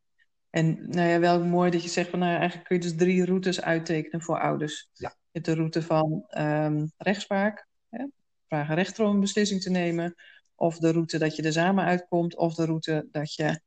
en 0.49 0.89
nou 0.89 1.09
ja, 1.09 1.19
wel 1.19 1.45
mooi 1.45 1.71
dat 1.71 1.83
je 1.83 1.89
zegt 1.89 2.09
van 2.09 2.19
nou 2.19 2.37
eigenlijk 2.37 2.67
kun 2.67 2.75
je 2.75 2.81
dus 2.81 2.95
drie 2.95 3.25
routes 3.25 3.61
uittekenen 3.61 4.21
voor 4.21 4.39
ouders. 4.39 4.89
Ja. 4.93 5.09
Je 5.09 5.29
hebt 5.31 5.45
de 5.45 5.53
route 5.53 5.81
van 5.81 6.25
um, 6.37 6.91
rechtspraak, 6.97 7.67
hè? 7.89 8.05
vragen 8.47 8.75
rechter 8.75 9.05
om 9.05 9.13
een 9.13 9.19
beslissing 9.19 9.61
te 9.61 9.69
nemen. 9.69 10.15
Of 10.55 10.77
de 10.77 10.91
route 10.91 11.17
dat 11.17 11.35
je 11.35 11.41
er 11.41 11.51
samen 11.51 11.83
uitkomt, 11.83 12.35
of 12.35 12.55
de 12.55 12.65
route 12.65 13.07
dat 13.11 13.33
je 13.33 13.61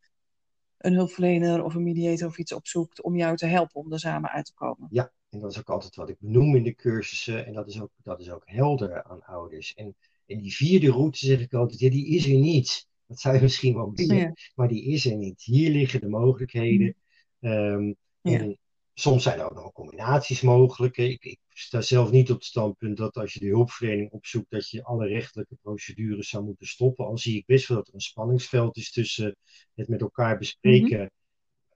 een 0.78 0.94
hulpverlener 0.94 1.64
of 1.64 1.74
een 1.74 1.82
mediator 1.82 2.28
of 2.28 2.38
iets 2.38 2.52
opzoekt 2.52 3.02
om 3.02 3.16
jou 3.16 3.36
te 3.36 3.46
helpen 3.46 3.80
om 3.80 3.92
er 3.92 3.98
samen 3.98 4.30
uit 4.30 4.44
te 4.44 4.54
komen. 4.54 4.88
Ja, 4.90 5.12
en 5.30 5.40
dat 5.40 5.50
is 5.50 5.58
ook 5.58 5.70
altijd 5.70 5.94
wat 5.94 6.08
ik 6.08 6.16
benoem 6.18 6.56
in 6.56 6.62
de 6.62 6.74
cursussen. 6.74 7.46
En 7.46 7.52
dat 7.52 7.68
is 7.68 7.80
ook, 7.80 7.90
dat 8.02 8.20
is 8.20 8.30
ook 8.30 8.42
helder 8.44 9.02
aan 9.04 9.24
ouders. 9.24 9.74
En, 9.74 9.96
en 10.26 10.38
die 10.38 10.54
vierde 10.54 10.90
route 10.90 11.18
zeg 11.18 11.40
ik 11.40 11.52
altijd, 11.52 11.80
ja, 11.80 11.90
die 11.90 12.06
is 12.06 12.26
er 12.26 12.38
niet. 12.38 12.88
Dat 13.06 13.20
zou 13.20 13.34
je 13.34 13.42
misschien 13.48 13.74
wel 13.74 13.92
willen, 13.94 14.16
ja. 14.16 14.32
maar 14.54 14.68
die 14.68 14.84
is 14.84 15.06
er 15.06 15.16
niet. 15.16 15.42
Hier 15.42 15.70
liggen 15.70 16.00
de 16.00 16.08
mogelijkheden. 16.08 16.94
Um, 17.40 17.96
ja. 18.20 18.38
En 18.38 18.58
soms 19.02 19.22
zijn 19.22 19.38
er 19.38 19.44
ook 19.44 19.54
nog 19.54 19.72
combinaties 19.72 20.40
mogelijk. 20.40 20.96
Ik, 20.96 21.24
ik, 21.24 21.40
sta 21.48 21.80
zelf 21.80 22.10
niet 22.10 22.30
op 22.30 22.36
het 22.36 22.44
standpunt 22.44 22.96
dat 22.96 23.16
als 23.16 23.32
je 23.32 23.40
de 23.40 23.46
hulpverlening 23.46 24.10
opzoekt, 24.10 24.50
dat 24.50 24.70
je 24.70 24.84
alle 24.84 25.06
rechtelijke 25.06 25.56
procedures 25.62 26.28
zou 26.28 26.44
moeten 26.44 26.66
stoppen. 26.66 27.06
Al 27.06 27.18
zie 27.18 27.36
ik 27.36 27.46
best 27.46 27.68
wel 27.68 27.76
dat 27.76 27.88
er 27.88 27.94
een 27.94 28.00
spanningsveld 28.00 28.76
is 28.76 28.92
tussen 28.92 29.36
het 29.74 29.88
met 29.88 30.00
elkaar 30.00 30.38
bespreken. 30.38 30.98
Mhm. 30.98 31.08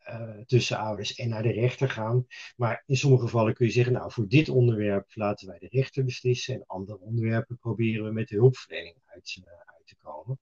Eh, 0.07 0.39
tussen 0.47 0.79
ouders 0.79 1.15
en 1.15 1.29
naar 1.29 1.43
de 1.43 1.53
rechter 1.53 1.91
gaan. 1.91 2.27
Maar 2.57 2.83
in 2.87 2.97
sommige 2.97 3.25
gevallen 3.25 3.55
kun 3.55 3.67
je 3.67 3.73
zeggen, 3.73 3.93
nou 3.93 4.13
voor 4.13 4.29
dit 4.29 4.49
onderwerp 4.49 5.11
laten 5.15 5.49
wij 5.49 5.59
de 5.59 5.69
rechter 5.69 6.05
beslissen 6.05 6.55
en 6.55 6.67
andere 6.67 6.99
onderwerpen 6.99 7.59
proberen 7.59 8.05
we 8.05 8.13
met 8.13 8.29
de 8.29 8.37
hulpverlening 8.37 8.97
uit, 9.05 9.37
uh, 9.41 9.53
uit 9.77 9.87
te 9.87 9.97
komen. 9.97 10.39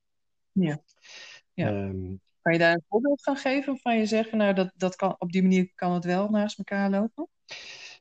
Ja. 0.53 0.83
ja. 1.55 1.69
Ehm, 1.69 2.14
kan 2.45 2.53
je 2.53 2.59
daar 2.59 2.75
een 2.75 2.85
voorbeeld 2.89 3.23
van 3.23 3.37
geven 3.37 3.79
van 3.79 3.99
je 3.99 4.07
zeggen, 4.07 4.39
nou 4.39 4.55
dat, 4.55 4.73
dat 4.77 4.97
kan, 4.97 5.15
op 5.19 5.33
die 5.33 5.43
manier 5.43 5.73
kan 5.75 5.93
het 5.93 6.05
wel 6.05 6.29
naast 6.29 6.59
elkaar 6.59 6.91
lopen? 6.91 7.29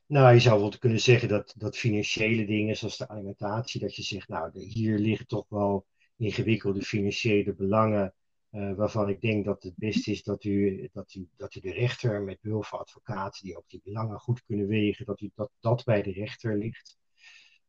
Nou, 0.05 0.33
je 0.33 0.39
zou 0.39 0.59
wel 0.59 0.77
kunnen 0.79 0.99
zeggen 0.99 1.27
dat, 1.27 1.53
dat 1.57 1.77
financiële 1.77 2.45
dingen 2.45 2.77
zoals 2.77 2.97
de 2.97 3.07
alimentatie, 3.07 3.79
dat 3.79 3.95
je 3.95 4.01
zegt, 4.01 4.27
nou 4.27 4.59
hier 4.59 4.97
liggen 4.97 5.27
toch 5.27 5.45
wel 5.49 5.85
ingewikkelde 6.17 6.81
financiële 6.81 7.53
belangen 7.53 8.13
uh, 8.51 8.73
waarvan 8.75 9.09
ik 9.09 9.21
denk 9.21 9.45
dat 9.45 9.63
het 9.63 9.75
beste 9.75 10.11
is 10.11 10.23
dat 10.23 10.43
u, 10.43 10.89
dat, 10.93 11.13
u, 11.13 11.29
dat 11.37 11.55
u 11.55 11.59
de 11.59 11.71
rechter 11.71 12.21
met 12.21 12.41
behulp 12.41 12.65
van 12.65 12.79
advocaten 12.79 13.43
die 13.43 13.57
ook 13.57 13.69
die 13.69 13.81
belangen 13.83 14.19
goed 14.19 14.43
kunnen 14.43 14.67
wegen, 14.67 15.05
dat, 15.05 15.21
u, 15.21 15.31
dat 15.35 15.51
dat 15.59 15.83
bij 15.83 16.01
de 16.01 16.11
rechter 16.11 16.57
ligt. 16.57 16.97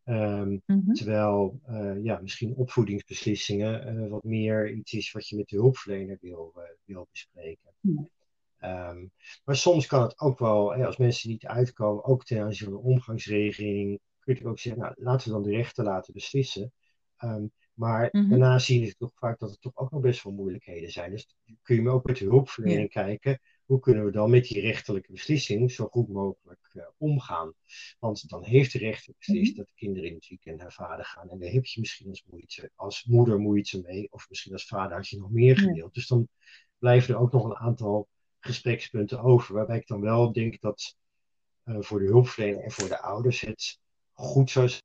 Um, 0.04 0.62
Terwijl 0.92 1.60
uh, 1.68 2.04
ja, 2.04 2.18
misschien 2.20 2.54
opvoedingsbeslissingen 2.54 3.96
uh, 3.96 4.10
wat 4.10 4.24
meer 4.24 4.72
iets 4.72 4.92
is 4.92 5.12
wat 5.12 5.28
je 5.28 5.36
met 5.36 5.48
de 5.48 5.56
hulpverlener 5.56 6.18
wil, 6.20 6.54
wil 6.84 7.08
bespreken. 7.10 7.70
Um, 8.60 9.10
maar 9.44 9.56
soms 9.56 9.86
kan 9.86 10.02
het 10.02 10.20
ook 10.20 10.38
wel, 10.38 10.74
hè, 10.74 10.86
als 10.86 10.96
mensen 10.96 11.30
niet 11.30 11.46
uitkomen, 11.46 12.04
ook 12.04 12.24
ten 12.24 12.42
aanzien 12.42 12.68
van 12.68 12.76
de 12.76 12.88
omgangsregeling, 12.88 14.00
kun 14.18 14.36
je 14.38 14.46
ook 14.46 14.58
zeggen, 14.58 14.82
nou, 14.82 14.94
laten 14.96 15.26
we 15.26 15.34
dan 15.34 15.42
de 15.42 15.56
rechter 15.56 15.84
laten 15.84 16.14
beslissen. 16.14 16.72
Um, 17.18 17.52
maar 17.74 18.08
mm 18.12 18.20
-hmm. 18.20 18.30
daarna 18.30 18.58
zie 18.58 18.84
je 18.84 18.94
toch 18.94 19.12
vaak 19.14 19.38
dat 19.38 19.50
er 19.50 19.58
toch 19.58 19.76
ook 19.76 19.90
nog 19.90 20.00
best 20.00 20.22
wel 20.22 20.32
moeilijkheden 20.32 20.90
zijn. 20.90 21.10
Dus 21.10 21.36
kun 21.62 21.82
je 21.82 21.88
ook 21.88 22.04
met 22.04 22.16
de 22.16 22.24
hulpverlening 22.24 22.90
kijken. 22.90 23.40
Hoe 23.64 23.80
kunnen 23.80 24.04
we 24.04 24.10
dan 24.10 24.30
met 24.30 24.44
die 24.44 24.60
rechterlijke 24.60 25.12
beslissing 25.12 25.72
zo 25.72 25.86
goed 25.86 26.08
mogelijk 26.08 26.70
uh, 26.72 26.84
omgaan? 26.98 27.54
Want 27.98 28.28
dan 28.28 28.44
heeft 28.44 28.72
de 28.72 28.78
rechter 28.78 29.14
beslist 29.18 29.50
mhm. 29.50 29.58
dat 29.58 29.66
de 29.66 29.74
kinderen 29.74 30.08
in 30.08 30.14
het 30.14 30.28
weekend 30.28 30.58
naar 30.58 30.72
vader 30.72 31.04
gaan. 31.04 31.30
En 31.30 31.38
daar 31.38 31.50
heb 31.50 31.64
je 31.64 31.80
misschien 31.80 32.08
als, 32.08 32.24
moeite, 32.30 32.70
als 32.74 33.04
moeder 33.04 33.38
moeite 33.38 33.80
mee. 33.80 34.08
Of 34.10 34.28
misschien 34.28 34.52
als 34.52 34.66
vader 34.66 34.96
had 34.96 35.08
je 35.08 35.18
nog 35.18 35.30
meer 35.30 35.58
gedeeld. 35.58 35.94
Dus 35.94 36.06
dan 36.06 36.28
blijven 36.78 37.14
er 37.14 37.20
ook 37.20 37.32
nog 37.32 37.44
een 37.44 37.56
aantal 37.56 38.08
gesprekspunten 38.40 39.20
over. 39.20 39.54
Waarbij 39.54 39.76
ik 39.76 39.86
dan 39.86 40.00
wel 40.00 40.32
denk 40.32 40.60
dat 40.60 40.96
uh, 41.64 41.76
voor 41.80 41.98
de 41.98 42.06
hulpverlening 42.06 42.62
en 42.62 42.70
voor 42.70 42.88
de 42.88 43.00
ouders 43.00 43.40
het 43.40 43.78
goed 44.12 44.50
zou 44.50 44.68
zijn 44.68 44.82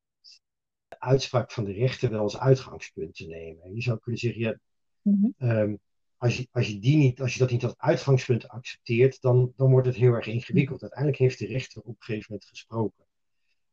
uitspraak 0.88 1.52
van 1.52 1.64
de 1.64 1.72
rechter 1.72 2.10
wel 2.10 2.20
als 2.20 2.38
uitgangspunt 2.38 3.14
te 3.14 3.26
nemen. 3.26 3.74
Je 3.74 3.82
zou 3.82 3.98
kunnen 3.98 4.20
zeggen, 4.20 4.40
ja, 4.40 4.58
mhm. 5.02 5.26
ehm, 5.38 5.74
als, 6.20 6.36
je, 6.36 6.48
als, 6.50 6.66
je 6.68 6.78
die 6.78 6.96
niet, 6.96 7.20
als 7.20 7.32
je 7.32 7.38
dat 7.38 7.50
niet 7.50 7.64
als 7.64 7.76
uitgangspunt 7.76 8.48
accepteert, 8.48 9.20
dan, 9.20 9.52
dan 9.56 9.70
wordt 9.70 9.86
het 9.86 9.96
heel 9.96 10.12
erg 10.12 10.26
ingewikkeld. 10.26 10.82
Uiteindelijk 10.82 11.20
heeft 11.20 11.38
de 11.38 11.46
rechter 11.46 11.82
op 11.82 11.88
een 11.88 11.94
gegeven 11.98 12.26
moment 12.28 12.48
gesproken. 12.48 13.04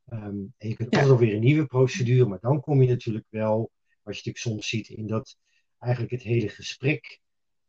Ehm, 0.05 0.37
en 0.57 0.69
je 0.69 0.75
kunt 0.75 0.93
ja. 0.93 0.99
altijd 0.99 1.19
alweer 1.19 1.33
een 1.33 1.43
nieuwe 1.43 1.65
procedure, 1.65 2.25
maar 2.25 2.39
dan 2.39 2.61
kom 2.61 2.81
je 2.81 2.87
natuurlijk 2.87 3.25
wel, 3.29 3.57
wat 4.01 4.17
je 4.17 4.25
natuurlijk 4.25 4.37
soms 4.37 4.67
ziet, 4.67 4.89
in 4.89 5.07
dat 5.07 5.37
eigenlijk 5.79 6.11
het 6.11 6.21
hele 6.21 6.49
gesprek 6.49 7.19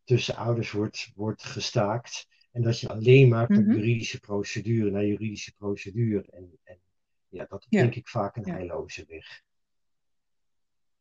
tussen 0.03 0.35
ouders 0.35 0.71
wordt, 0.71 1.11
wordt 1.15 1.43
gestaakt. 1.43 2.27
En 2.51 2.61
dat 2.61 2.79
je 2.79 2.89
alleen 2.89 3.29
maar 3.29 3.47
van 3.47 3.63
mhm. 3.63 3.75
juridische 3.75 4.19
procedure 4.19 4.91
naar 4.91 5.05
juridische 5.05 5.53
procedure. 5.53 6.25
En, 6.31 6.59
en 6.63 6.79
ja, 7.27 7.45
dat 7.49 7.65
denk 7.69 7.95
ik 7.95 8.07
vaak 8.07 8.35
een 8.35 8.49
heilloze 8.49 9.05
weg. 9.07 9.41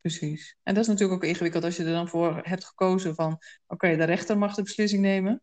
Precies. 0.00 0.57
En 0.62 0.75
dat 0.75 0.83
is 0.83 0.88
natuurlijk 0.88 1.23
ook 1.23 1.28
ingewikkeld 1.28 1.64
als 1.64 1.76
je 1.76 1.85
er 1.85 1.93
dan 1.93 2.09
voor 2.09 2.40
hebt 2.43 2.64
gekozen 2.64 3.14
van, 3.14 3.38
oké, 3.67 3.97
de 3.97 4.05
rechter 4.05 4.38
mag 4.38 4.55
de 4.55 4.62
beslissing 4.62 5.02
nemen, 5.02 5.43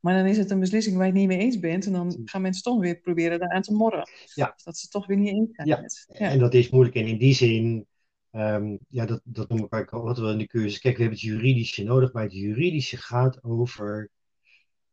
maar 0.00 0.14
dan 0.16 0.26
is 0.26 0.36
het 0.36 0.50
een 0.50 0.60
beslissing 0.60 0.96
waar 0.96 1.06
je 1.06 1.12
het 1.12 1.20
niet 1.20 1.28
mee 1.28 1.38
eens 1.38 1.58
bent 1.58 1.86
en 1.86 1.92
dan 1.92 2.20
gaan 2.24 2.42
mensen 2.42 2.62
toch 2.62 2.80
weer 2.80 3.00
proberen 3.00 3.38
daaraan 3.38 3.62
te 3.62 3.72
morren. 3.72 4.08
Ja. 4.34 4.52
Dus 4.54 4.64
dat 4.64 4.78
ze 4.78 4.88
toch 4.88 5.06
weer 5.06 5.16
niet 5.16 5.28
eens 5.28 5.48
zijn 5.52 5.68
ja. 5.68 6.30
En 6.30 6.38
dat 6.38 6.54
is 6.54 6.70
moeilijk. 6.70 6.96
En 6.96 7.06
in 7.06 7.18
die 7.18 7.34
zin, 7.34 7.86
um, 8.30 8.78
ja, 8.88 9.06
dat, 9.06 9.20
dat 9.24 9.48
noem 9.48 9.64
ik 9.64 9.74
ook 9.74 9.92
altijd 9.92 10.18
wel 10.18 10.30
in 10.30 10.38
de 10.38 10.46
cursus. 10.46 10.78
Kijk, 10.78 10.96
we 10.96 11.02
hebben 11.02 11.18
het 11.18 11.28
juridische 11.28 11.82
nodig, 11.82 12.12
maar 12.12 12.22
het 12.22 12.32
juridische 12.32 12.96
gaat 12.96 13.42
over 13.44 14.10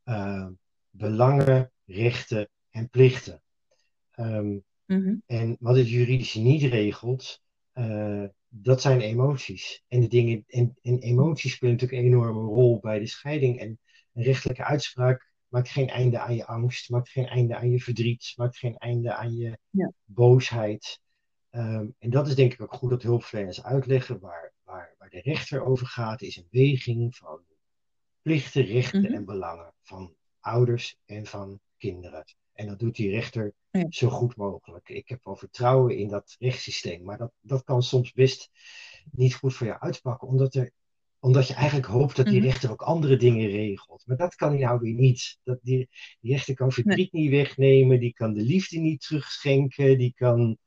uh, 0.06 0.48
belangen, 0.90 1.72
rechten 1.86 2.50
en 2.70 2.90
plichten. 2.90 3.42
Um, 4.20 4.64
mm 4.86 5.04
-hmm. 5.04 5.24
En 5.26 5.58
wat 5.60 5.76
het 5.76 5.90
juridische 5.90 6.40
niet 6.40 6.62
regelt, 6.62 7.42
uh, 7.74 8.24
dat 8.50 8.82
zijn 8.82 9.02
emoties. 9.02 9.84
En, 9.88 10.00
de 10.00 10.08
dingen, 10.08 10.44
en, 10.48 10.78
en 10.82 11.00
emoties 11.00 11.54
spelen 11.54 11.74
natuurlijk 11.74 12.02
een 12.02 12.08
enorme 12.08 12.40
rol 12.42 12.80
bij 12.80 13.00
de 13.00 13.08
scheiding. 13.08 13.60
En 13.60 13.80
een 14.14 14.24
rechtelijke 14.24 14.64
uitspraak 14.64 15.32
maakt 15.48 15.70
geen 15.70 15.90
einde 15.90 16.20
aan 16.20 16.36
je 16.36 16.46
angst, 16.46 16.90
maakt 16.90 17.10
geen 17.10 17.28
einde 17.28 17.56
aan 17.56 17.72
je 17.72 17.80
verdriet, 17.80 18.34
maakt 18.36 18.58
geen 18.58 18.78
einde 18.78 19.14
aan 19.14 19.36
je 19.36 19.58
ja. 19.70 19.92
boosheid. 20.06 21.00
Um, 21.52 21.96
en 22.00 22.10
dat 22.10 22.28
is 22.28 22.36
denk 22.36 22.54
ik 22.54 22.62
ook 22.62 22.74
goed 22.74 22.90
dat 22.90 23.04
hulpverleners 23.04 23.64
uitleggen. 23.64 24.20
Waar, 24.20 24.54
waar, 24.64 24.96
waar 24.98 25.10
de 25.10 25.22
rechter 25.22 25.66
over 25.66 25.88
gaat, 25.88 26.22
is 26.22 26.38
een 26.38 26.48
weging 26.52 27.16
van 27.16 27.42
plichten, 28.22 28.64
rechten 28.64 29.00
mm 29.00 29.06
-hmm. 29.06 29.16
en 29.16 29.26
belangen 29.26 29.74
van 29.84 30.16
ouders 30.40 30.98
en 31.06 31.26
van 31.26 31.60
kinderen. 31.78 32.26
En 32.58 32.68
dat 32.68 32.80
doet 32.80 32.96
die 32.96 33.10
rechter 33.10 33.54
zo 33.90 34.10
goed 34.10 34.36
mogelijk. 34.36 34.90
Ik 34.90 35.08
heb 35.08 35.20
wel 35.24 35.36
vertrouwen 35.36 35.98
in 35.98 36.08
dat 36.08 36.36
rechtssysteem, 36.40 37.04
maar 37.04 37.18
dat, 37.18 37.32
dat 37.42 37.64
kan 37.64 37.84
soms 37.84 38.12
best 38.12 38.50
niet 39.12 39.36
goed 39.36 39.54
voor 39.54 39.68
jou 39.68 39.80
uitpakken, 39.80 40.28
omdat, 40.28 40.56
er, 40.56 40.72
omdat 41.20 41.48
je 41.48 41.54
eigenlijk 41.54 41.88
hoopt 41.88 42.16
dat 42.16 42.26
die 42.26 42.40
mhm. 42.40 42.46
rechter 42.46 42.72
ook 42.72 42.82
andere 42.82 43.18
dingen 43.18 43.50
regelt. 43.50 44.04
Maar 44.06 44.18
dat 44.18 44.36
kan 44.36 44.50
hij 44.50 44.60
nou 44.60 44.80
weer 44.80 44.94
niet. 44.94 45.40
Dat 45.44 45.60
die, 45.62 45.90
die 46.20 46.32
rechter 46.32 46.54
kan 46.56 46.72
verdriet 46.72 47.12
niet 47.12 47.30
wegnemen, 47.30 48.00
die 48.00 48.14
kan 48.14 48.34
de 48.34 48.42
liefde 48.42 48.80
niet 48.80 49.02
terugschenken, 49.02 49.98
die 49.98 50.14
kan 50.16 50.58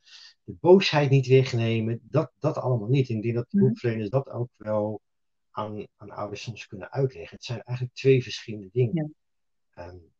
de 0.45 0.55
boosheid 0.61 1.11
niet 1.11 1.27
wegnemen. 1.27 2.01
Dat, 2.03 2.33
dat 2.39 2.57
allemaal 2.57 2.89
niet. 2.89 3.09
Ik 3.09 3.23
denk 3.23 3.35
dat 3.35 3.51
de 3.51 3.59
hulpverleners 3.59 4.11
dat 4.11 4.29
ook 4.29 4.51
wel 4.57 5.01
aan, 5.51 5.87
aan 5.97 6.11
ouders 6.11 6.43
soms 6.43 6.67
kunnen 6.67 6.91
uitleggen. 6.91 7.37
Het 7.37 7.45
zijn 7.45 7.63
eigenlijk 7.63 7.97
twee 7.97 8.23
verschillende 8.23 8.69
dingen. 8.73 9.15
Ja. 9.75 9.89
Um, 9.89 10.13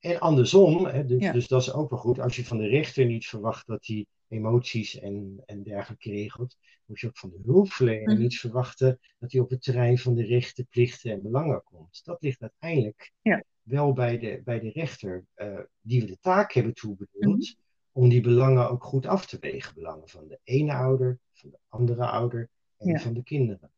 en 0.00 0.18
andersom, 0.18 0.86
hè, 0.86 1.04
dus, 1.04 1.32
dus, 1.32 1.48
dat 1.48 1.62
is 1.62 1.72
ook 1.72 1.90
wel 1.90 1.98
goed, 1.98 2.20
als 2.20 2.36
je 2.36 2.44
van 2.44 2.58
de 2.58 2.66
rechter 2.66 3.06
niet 3.06 3.26
verwacht 3.26 3.66
dat 3.66 3.86
hij 3.86 4.06
emoties 4.28 4.98
en, 4.98 5.42
en 5.46 5.62
dergelijke 5.62 6.10
regelt, 6.10 6.56
moet 6.84 7.00
je 7.00 7.06
ook 7.06 7.18
van 7.18 7.30
de 7.30 7.40
hulpverlener 7.44 8.14
mm. 8.14 8.20
niet 8.20 8.38
verwachten 8.38 8.98
dat 9.18 9.32
hij 9.32 9.40
op 9.40 9.50
het 9.50 9.62
terrein 9.62 9.98
van 9.98 10.14
de 10.14 10.24
rechten, 10.24 10.66
plichten 10.66 11.10
en 11.10 11.22
belangen 11.22 11.62
komt. 11.62 12.04
Dat 12.04 12.22
ligt 12.22 12.40
uiteindelijk 12.40 13.12
ja. 13.22 13.44
wel 13.62 13.92
bij 13.92 14.18
de, 14.18 14.40
bij 14.44 14.60
de 14.60 14.70
rechter, 14.70 15.24
uh, 15.36 15.60
die 15.80 16.00
we 16.00 16.06
de 16.06 16.18
taak 16.20 16.52
hebben 16.52 16.74
toebedeeld, 16.74 17.56
mm. 17.56 17.64
om 17.92 18.08
die 18.08 18.20
belangen 18.20 18.70
ook 18.70 18.84
goed 18.84 19.06
af 19.06 19.26
te 19.26 19.38
wegen. 19.40 19.74
Belangen 19.74 20.08
van 20.08 20.28
de 20.28 20.38
ene 20.44 20.74
ouder, 20.74 21.18
van 21.32 21.50
de 21.50 21.58
andere 21.68 22.06
ouder 22.06 22.48
en 22.76 22.88
ja. 22.88 22.98
van 22.98 23.12
de 23.12 23.22
kinderen. 23.22 23.70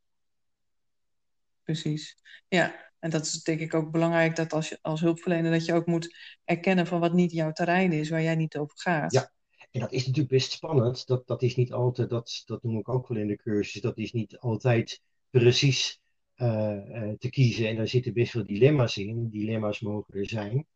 Precies. 1.62 2.17
Ja, 2.49 2.91
en 3.02 3.11
dat 3.11 3.25
is 3.25 3.42
denk 3.42 3.61
ik 3.61 3.75
ook 3.75 3.90
belangrijk 3.90 4.37
dat 4.37 4.52
als, 4.52 4.68
je, 4.68 4.78
als 4.82 5.00
hulpverlener 5.00 5.50
dat 5.50 5.64
je 5.64 5.73
ook 5.73 5.87
moet 5.87 6.16
erkennen 6.44 6.87
van 6.87 7.00
wat 7.00 7.12
niet 7.12 7.32
jouw 7.32 7.52
terrein 7.52 7.92
is, 7.92 8.09
waar 8.09 8.23
jij 8.23 8.35
niet 8.35 8.56
over 8.56 8.78
gaat. 8.78 9.12
Ja, 9.12 9.32
en 9.71 9.80
dat 9.80 9.92
is 9.92 10.06
natuurlijk 10.06 10.35
best 10.35 10.52
spannend. 10.52 11.06
Dat, 11.06 11.26
dat 11.26 11.42
is 11.42 11.56
niet 11.56 11.73
altijd, 11.73 12.11
dat, 12.11 12.42
dat 12.44 12.62
noem 12.62 12.78
ik 12.78 12.88
ook 12.88 13.09
wel 13.09 13.18
in 13.18 13.26
de 13.26 13.37
cursus, 13.37 13.80
dat 13.80 13.99
is 13.99 14.12
niet 14.12 14.38
altijd 14.38 15.02
precies 15.30 16.00
uh, 16.37 16.47
uh, 16.49 17.12
te 17.18 17.30
kiezen. 17.30 17.68
En 17.68 17.76
daar 17.76 17.88
zitten 17.88 18.12
best 18.12 18.32
wel 18.32 18.44
dilemma's 18.44 18.97
in. 18.97 19.28
Dilemma's 19.30 19.80
mogen 19.80 20.14
er 20.14 20.28
zijn. 20.28 20.66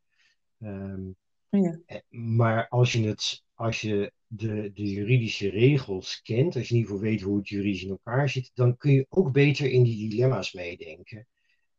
Um, 0.59 1.17
ja. 1.51 1.81
Eh, 1.87 1.99
maar 2.09 2.69
als 2.69 2.93
je, 2.93 3.07
het, 3.07 3.45
als 3.55 3.81
je 3.81 4.13
de, 4.27 4.71
de 4.75 4.91
juridische 4.91 5.49
regels 5.49 6.23
kent, 6.23 6.57
als 6.57 6.69
je 6.69 6.75
in 6.75 6.81
ieder 6.81 6.93
geval 6.93 7.11
weet 7.11 7.21
hoe 7.21 7.37
het 7.37 7.49
juridisch 7.49 7.83
in 7.83 7.91
elkaar 7.91 8.29
zit, 8.29 8.51
dan 8.55 8.77
kun 8.77 8.93
je 8.93 9.07
ook 9.09 9.33
beter 9.33 9.71
in 9.71 9.83
die 9.83 10.09
dilemma's 10.09 10.53
meedenken. 10.53 11.27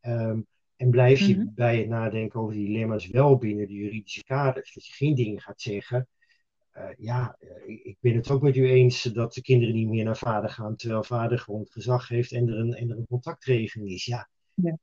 Um, 0.07 0.47
en 0.75 0.89
blijf 0.89 1.19
je 1.19 1.35
mm-hmm. 1.35 1.51
bij 1.55 1.77
het 1.77 1.87
nadenken 1.87 2.39
over 2.39 2.53
die 2.53 2.65
dilemma's 2.65 3.07
wel 3.07 3.37
binnen 3.37 3.67
de 3.67 3.73
juridische 3.73 4.23
kaders. 4.23 4.73
Dat 4.73 4.85
je 4.85 4.93
geen 4.93 5.15
dingen 5.15 5.41
gaat 5.41 5.61
zeggen. 5.61 6.07
Uh, 6.77 6.83
ja, 6.97 7.37
uh, 7.39 7.79
ik 7.83 7.97
ben 7.99 8.15
het 8.15 8.29
ook 8.29 8.41
met 8.41 8.55
u 8.55 8.69
eens 8.69 9.03
dat 9.03 9.33
de 9.33 9.41
kinderen 9.41 9.75
niet 9.75 9.87
meer 9.87 10.03
naar 10.03 10.17
vader 10.17 10.49
gaan, 10.49 10.75
terwijl 10.75 11.03
vader 11.03 11.39
gewoon 11.39 11.59
het 11.59 11.71
gezag 11.71 12.07
heeft 12.07 12.31
en 12.31 12.47
er 12.47 12.59
een, 12.59 12.73
en 12.73 12.89
er 12.89 12.97
een 12.97 13.07
contactregeling 13.07 13.89
is. 13.89 14.05
Ja, 14.05 14.29
ja, 14.53 14.77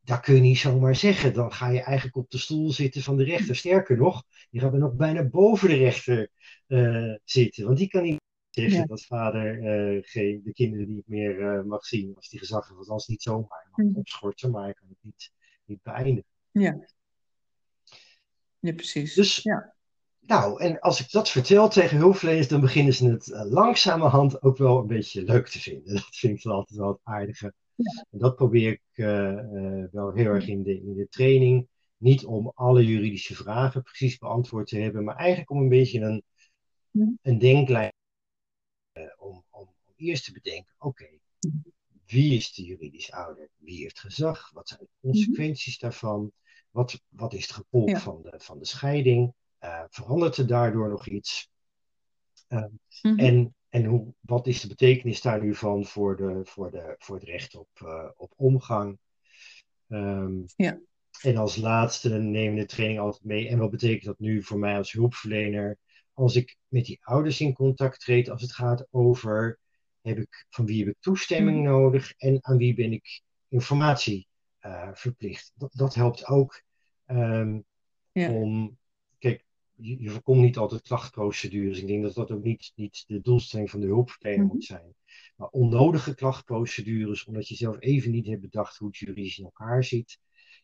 dat 0.00 0.20
kun 0.20 0.34
je 0.34 0.40
niet 0.40 0.58
zomaar 0.58 0.96
zeggen. 0.96 1.34
Dan 1.34 1.52
ga 1.52 1.68
je 1.68 1.82
eigenlijk 1.82 2.16
op 2.16 2.30
de 2.30 2.38
stoel 2.38 2.70
zitten 2.70 3.02
van 3.02 3.16
de 3.16 3.24
rechter. 3.24 3.56
Sterker 3.56 3.96
nog, 3.96 4.24
je 4.50 4.60
gaat 4.60 4.72
er 4.72 4.78
nog 4.78 4.94
bijna 4.94 5.24
boven 5.24 5.68
de 5.68 5.76
rechter 5.76 6.30
uh, 6.66 7.14
zitten, 7.24 7.64
want 7.64 7.78
die 7.78 7.88
kan 7.88 8.02
niet 8.02 8.24
zeggen 8.62 8.80
ja. 8.80 8.86
dat 8.86 9.04
vader 9.04 9.58
uh, 9.94 10.02
geen, 10.02 10.40
de 10.44 10.52
kinderen 10.52 10.94
niet 10.94 11.08
meer 11.08 11.58
uh, 11.58 11.64
mag 11.64 11.84
zien 11.84 12.16
als 12.16 12.28
die 12.28 12.38
gezag 12.38 12.68
heeft. 12.68 12.78
Althans 12.78 13.06
niet 13.06 13.22
zomaar. 13.22 13.60
Hij 13.62 13.84
mag 13.84 13.92
mm. 13.92 13.96
opschorten, 13.96 14.50
maar 14.50 14.62
hij 14.62 14.74
kan 14.74 14.88
het 14.88 14.98
niet, 15.00 15.32
niet 15.64 15.82
beëindigen. 15.82 16.30
Ja. 16.50 16.86
Ja, 18.58 18.72
precies. 18.72 19.14
Dus, 19.14 19.42
ja. 19.42 19.74
nou, 20.20 20.60
en 20.60 20.80
als 20.80 21.00
ik 21.00 21.10
dat 21.10 21.30
vertel 21.30 21.68
tegen 21.68 21.96
hulpverleners, 21.96 22.48
dan 22.48 22.60
beginnen 22.60 22.94
ze 22.94 23.10
het 23.10 23.28
uh, 23.28 23.50
langzamerhand 23.50 24.42
ook 24.42 24.56
wel 24.56 24.78
een 24.78 24.86
beetje 24.86 25.24
leuk 25.24 25.48
te 25.48 25.60
vinden. 25.60 25.94
Dat 25.94 26.16
vind 26.16 26.36
ik 26.36 26.42
dan 26.42 26.52
altijd 26.52 26.78
wel 26.78 26.88
het 26.88 27.00
aardige. 27.02 27.54
Ja. 27.74 28.06
En 28.10 28.18
dat 28.18 28.36
probeer 28.36 28.70
ik 28.70 28.82
uh, 28.94 29.32
uh, 29.32 29.84
wel 29.90 30.12
heel 30.12 30.30
erg 30.30 30.48
in 30.48 30.62
de, 30.62 30.80
in 30.80 30.94
de 30.94 31.08
training. 31.08 31.68
Niet 31.96 32.24
om 32.24 32.52
alle 32.54 32.86
juridische 32.86 33.34
vragen 33.34 33.82
precies 33.82 34.18
beantwoord 34.18 34.66
te 34.66 34.78
hebben, 34.78 35.04
maar 35.04 35.16
eigenlijk 35.16 35.50
om 35.50 35.60
een 35.60 35.68
beetje 35.68 36.00
een, 36.00 36.22
ja. 36.90 37.12
een 37.22 37.38
denklijn. 37.38 37.92
Eerst 39.96 40.24
te 40.24 40.32
bedenken: 40.32 40.74
oké, 40.78 41.08
wie 42.06 42.34
is 42.34 42.52
de 42.52 42.64
juridisch 42.64 43.12
ouder? 43.12 43.50
Wie 43.56 43.82
heeft 43.82 44.00
gezag? 44.00 44.50
Wat 44.50 44.68
zijn 44.68 44.80
de 44.80 44.88
consequenties 45.00 45.78
daarvan? 45.78 46.32
Wat, 46.70 47.00
wat 47.08 47.32
is 47.32 47.42
het 47.42 47.52
gevolg 47.52 47.90
ja. 47.90 48.00
van, 48.00 48.22
de, 48.22 48.34
van 48.36 48.58
de 48.58 48.66
scheiding? 48.66 49.34
Uh, 49.60 49.84
verandert 49.88 50.36
er 50.36 50.46
daardoor 50.46 50.88
nog 50.88 51.08
iets? 51.08 51.50
Uh, 52.48 52.64
mm-hmm. 53.02 53.18
En, 53.18 53.54
en 53.68 53.84
hoe, 53.84 54.14
wat 54.20 54.46
is 54.46 54.60
de 54.60 54.68
betekenis 54.68 55.20
daar 55.20 55.42
nu 55.42 55.54
van 55.54 55.84
voor, 55.84 56.16
de, 56.16 56.40
voor, 56.44 56.70
de, 56.70 56.94
voor 56.98 57.16
het 57.16 57.24
recht 57.24 57.54
op, 57.54 57.68
uh, 57.82 58.08
op 58.16 58.32
omgang? 58.36 58.98
Um, 59.88 60.44
ja. 60.56 60.80
En 61.22 61.36
als 61.36 61.56
laatste 61.56 62.08
nemen 62.08 62.54
we 62.54 62.60
de 62.60 62.66
training 62.66 63.00
altijd 63.00 63.24
mee. 63.24 63.48
En 63.48 63.58
wat 63.58 63.70
betekent 63.70 64.04
dat 64.04 64.18
nu 64.18 64.42
voor 64.42 64.58
mij 64.58 64.76
als 64.76 64.92
hulpverlener? 64.92 65.78
Als 66.12 66.36
ik 66.36 66.56
met 66.68 66.84
die 66.84 66.98
ouders 67.02 67.40
in 67.40 67.52
contact 67.52 68.00
treed, 68.00 68.28
als 68.30 68.42
het 68.42 68.52
gaat 68.52 68.86
over 68.90 69.58
heb 70.06 70.18
ik, 70.18 70.46
van 70.48 70.66
wie 70.66 70.84
heb 70.84 70.94
ik 70.94 71.00
toestemming 71.00 71.58
mm-hmm. 71.58 71.72
nodig 71.72 72.12
en 72.16 72.38
aan 72.40 72.56
wie 72.56 72.74
ben 72.74 72.92
ik 72.92 73.22
informatie 73.48 74.28
uh, 74.62 74.90
verplicht. 74.92 75.52
Dat, 75.54 75.72
dat, 75.74 75.94
helpt 75.94 76.26
ook 76.26 76.62
um, 77.06 77.64
ja. 78.12 78.30
om, 78.30 78.78
kijk, 79.18 79.44
je, 79.74 80.02
je, 80.02 80.10
voorkomt 80.10 80.40
niet 80.40 80.56
altijd 80.56 80.82
klachtprocedures. 80.82 81.78
Ik 81.78 81.86
denk 81.86 82.02
dat 82.02 82.14
dat 82.14 82.30
ook 82.30 82.42
niet, 82.42 82.72
niet 82.74 83.04
de 83.06 83.20
doelstelling 83.20 83.70
van 83.70 83.80
de 83.80 83.86
hulpverlener 83.86 84.38
mm-hmm. 84.38 84.54
moet 84.54 84.64
zijn. 84.64 84.94
Maar 85.36 85.48
onnodige 85.48 86.14
klachtprocedures, 86.14 87.24
omdat 87.24 87.48
je 87.48 87.54
zelf 87.54 87.76
even 87.78 88.10
niet 88.10 88.26
hebt 88.26 88.40
bedacht 88.40 88.76
hoe 88.76 88.88
het 88.88 88.96
juridisch 88.96 89.38
in 89.38 89.44
elkaar 89.44 89.84
zit. 89.84 90.18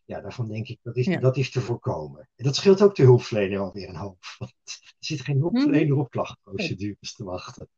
Ja, 0.04 0.20
daarvan 0.20 0.48
denk 0.48 0.68
ik, 0.68 0.78
dat 0.82 0.96
is, 0.96 1.06
ja. 1.06 1.20
dat 1.20 1.36
is 1.36 1.50
te 1.50 1.60
voorkomen. 1.60 2.28
En 2.36 2.44
dat 2.44 2.56
scheelt 2.56 2.82
ook 2.82 2.94
de 2.94 3.02
hulpverlener 3.02 3.58
alweer 3.58 3.88
een 3.88 3.96
hoop. 3.96 4.24
Want 4.38 4.52
er 4.64 4.94
zit 4.98 5.20
geen 5.20 5.38
hulpverlener 5.38 5.82
mm-hmm. 5.82 6.00
op 6.00 6.10
klachtprocedures 6.10 7.14
te 7.14 7.24
wachten. 7.24 7.68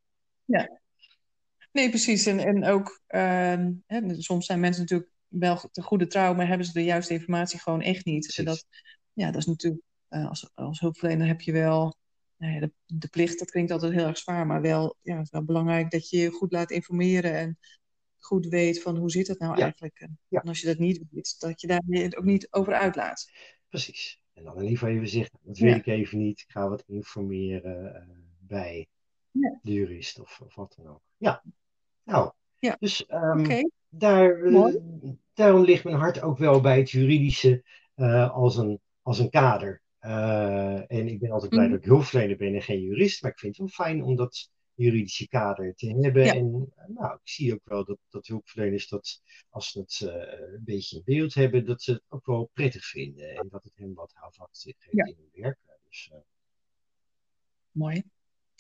Ja, 0.44 0.80
Nee, 1.75 1.88
precies. 1.88 2.26
En, 2.26 2.38
en 2.38 2.64
ook, 2.64 3.00
uh, 3.09 3.66
hè, 3.87 4.21
soms 4.23 4.47
zijn 4.47 4.61
mensen 4.61 4.83
natuurlijk 4.83 5.11
wel 5.28 5.57
te 5.57 5.83
goede 5.83 6.07
trouw, 6.07 6.35
maar 6.35 6.47
hebben 6.49 6.66
ze 6.66 6.73
de 6.73 6.85
juiste 6.85 7.12
informatie 7.12 7.59
gewoon 7.59 7.81
echt 7.81 8.04
niet. 8.04 8.38
En 8.38 8.45
dat, 8.45 8.66
ja, 9.12 9.26
dat 9.31 9.40
is 9.40 9.47
natuurlijk, 9.47 9.83
uh, 10.11 10.28
als, 10.28 10.50
als 10.54 10.81
hulpverlener 10.81 11.26
heb 11.26 11.40
je 11.40 11.52
wel 11.52 11.97
nou 12.37 12.52
ja, 12.54 12.61
de, 12.61 12.73
de, 12.87 13.09
plicht, 13.09 13.38
dat 13.38 13.50
klinkt 13.50 13.71
altijd 13.71 13.93
heel 13.93 14.07
erg 14.07 14.19
zwaar, 14.19 14.47
maar 14.47 14.61
wel, 14.61 14.97
ja, 15.02 15.14
het 15.16 15.25
is 15.25 15.31
wel 15.31 15.45
belangrijk 15.45 15.90
dat 15.90 16.09
je 16.09 16.16
je 16.19 16.31
goed 16.31 16.52
laat 16.52 16.71
informeren 16.71 17.35
en 17.35 17.59
goed 18.19 18.47
weet 18.47 18.83
van 18.83 18.97
hoe 18.97 19.11
zit 19.11 19.26
het 19.26 19.38
nou 19.38 19.57
Ja. 19.57 19.62
eigenlijk. 19.62 20.00
En, 20.00 20.19
Ja. 20.28 20.40
en 20.40 20.49
als 20.49 20.61
je 20.61 20.66
dat 20.66 20.78
niet 20.78 21.02
weet, 21.11 21.40
dat 21.40 21.61
je 21.61 21.66
daar 21.66 21.83
ook 22.16 22.25
niet 22.25 22.47
over 22.50 22.75
uitlaat. 22.75 23.31
Precies. 23.69 24.21
En 24.33 24.45
dan 24.45 24.57
in 24.57 24.62
ieder 24.62 24.78
geval 24.78 24.95
even 24.95 25.09
zeggen, 25.09 25.38
dat 25.43 25.59
weet 25.59 25.76
ik 25.76 25.87
even 25.87 26.19
niet. 26.19 26.40
Ik 26.40 26.50
ga 26.50 26.69
wat 26.69 26.85
informeren 26.87 27.95
eh, 27.95 28.09
bij 28.38 28.88
de 29.62 29.73
jurist 29.73 30.19
of, 30.19 30.40
of 30.40 30.54
wat 30.54 30.75
dan 30.76 30.87
ook. 30.87 31.02
Ja, 31.16 31.43
nou, 32.04 32.32
Ja. 32.58 32.76
dus 32.80 33.06
ehm, 33.06 33.62
daar, 33.88 34.42
eh, 34.42 34.75
daarom 35.34 35.62
ligt 35.62 35.84
mijn 35.84 35.96
hart 35.96 36.20
ook 36.23 36.38
wel 36.38 36.61
bij 36.61 36.78
het 36.78 36.90
juridische 36.90 37.64
eh, 37.94 38.30
als, 38.34 38.56
een, 38.56 38.80
als 39.02 39.18
een 39.18 39.30
kader. 39.30 39.82
Eh, 39.99 40.90
en 40.92 41.08
ik 41.08 41.20
ben 41.20 41.30
altijd 41.30 41.50
blij 41.50 41.62
Mhm. 41.64 41.73
dat 41.73 41.80
ik 41.80 41.87
hulpverlener 41.87 42.37
ben 42.37 42.54
en 42.54 42.62
geen 42.62 42.80
jurist, 42.80 43.23
maar 43.23 43.30
ik 43.30 43.38
vind 43.38 43.56
het 43.56 43.61
wel 43.76 43.87
fijn 43.87 44.02
om 44.02 44.16
dat 44.16 44.50
juridische 44.75 45.28
kader 45.28 45.75
te 45.75 45.87
hebben. 46.00 46.25
Ja. 46.25 46.34
En 46.34 46.73
nou, 46.87 47.14
ik 47.14 47.20
zie 47.28 47.52
ook 47.54 47.61
wel 47.64 47.84
dat, 47.84 47.99
dat 48.08 48.26
hulpverleners 48.26 48.88
dat, 48.88 49.23
als 49.49 49.70
ze 49.70 49.78
het 49.80 50.00
een 50.00 50.64
beetje 50.64 50.96
in 50.96 51.02
beeld 51.04 51.34
hebben, 51.34 51.64
dat 51.64 51.82
ze 51.82 51.92
het 51.92 52.02
ook 52.08 52.26
wel 52.26 52.50
prettig 52.52 52.85
vinden 52.85 53.37
en 53.37 53.48
dat 53.48 53.64
het 53.64 53.72
hen 53.76 53.94
wat 53.94 54.12
houvast 54.14 54.62
geeft 54.62 54.87
Ja. 54.90 55.05
in 55.05 55.16
hun 55.18 55.42
werk. 55.42 55.59
Dus 55.88 56.11
mooi. 57.70 58.02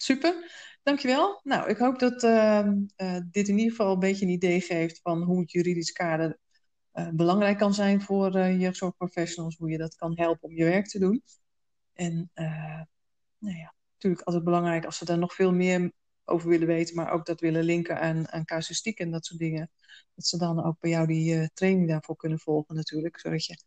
Super, 0.04 0.34
dankjewel. 0.82 1.40
Nou, 1.42 1.68
ik 1.68 1.76
hoop 1.76 1.98
dat 1.98 2.22
ehm, 2.22 2.82
eh, 2.96 3.18
dit 3.30 3.48
in 3.48 3.58
ieder 3.58 3.70
geval 3.70 3.92
een 3.92 3.98
beetje 3.98 4.24
een 4.24 4.30
idee 4.30 4.60
geeft 4.60 5.00
van 5.00 5.22
hoe 5.22 5.40
het 5.40 5.50
juridisch 5.50 5.92
kader 5.92 6.38
eh, 6.92 7.08
belangrijk 7.08 7.58
kan 7.58 7.74
zijn 7.74 8.02
voor 8.02 8.34
eh, 8.34 8.60
jeugdzorgprofessionals, 8.60 9.56
hoe 9.56 9.70
je 9.70 9.78
dat 9.78 9.94
kan 9.94 10.12
helpen 10.14 10.48
om 10.48 10.56
je 10.56 10.64
werk 10.64 10.86
te 10.86 10.98
doen. 10.98 11.22
En 11.92 12.30
nou 13.38 13.56
ja, 13.56 13.74
natuurlijk 13.92 14.22
altijd 14.22 14.44
belangrijk 14.44 14.84
als 14.84 14.98
ze 14.98 15.04
daar 15.04 15.18
nog 15.18 15.34
veel 15.34 15.52
meer 15.52 15.92
over 16.24 16.48
willen 16.48 16.66
weten, 16.66 16.94
maar 16.94 17.12
ook 17.12 17.26
dat 17.26 17.40
willen 17.40 17.64
linken 17.64 18.00
aan, 18.00 18.28
aan 18.28 18.44
casuïstiek 18.44 18.98
en 18.98 19.10
dat 19.10 19.26
soort 19.26 19.40
dingen. 19.40 19.70
Dat 20.14 20.26
ze 20.26 20.38
dan 20.38 20.64
ook 20.64 20.80
bij 20.80 20.90
jou 20.90 21.06
die 21.06 21.50
training 21.54 21.88
daarvoor 21.88 22.16
kunnen 22.16 22.38
volgen 22.38 22.74
natuurlijk, 22.74 23.18
zodat 23.18 23.44
je 23.44 23.58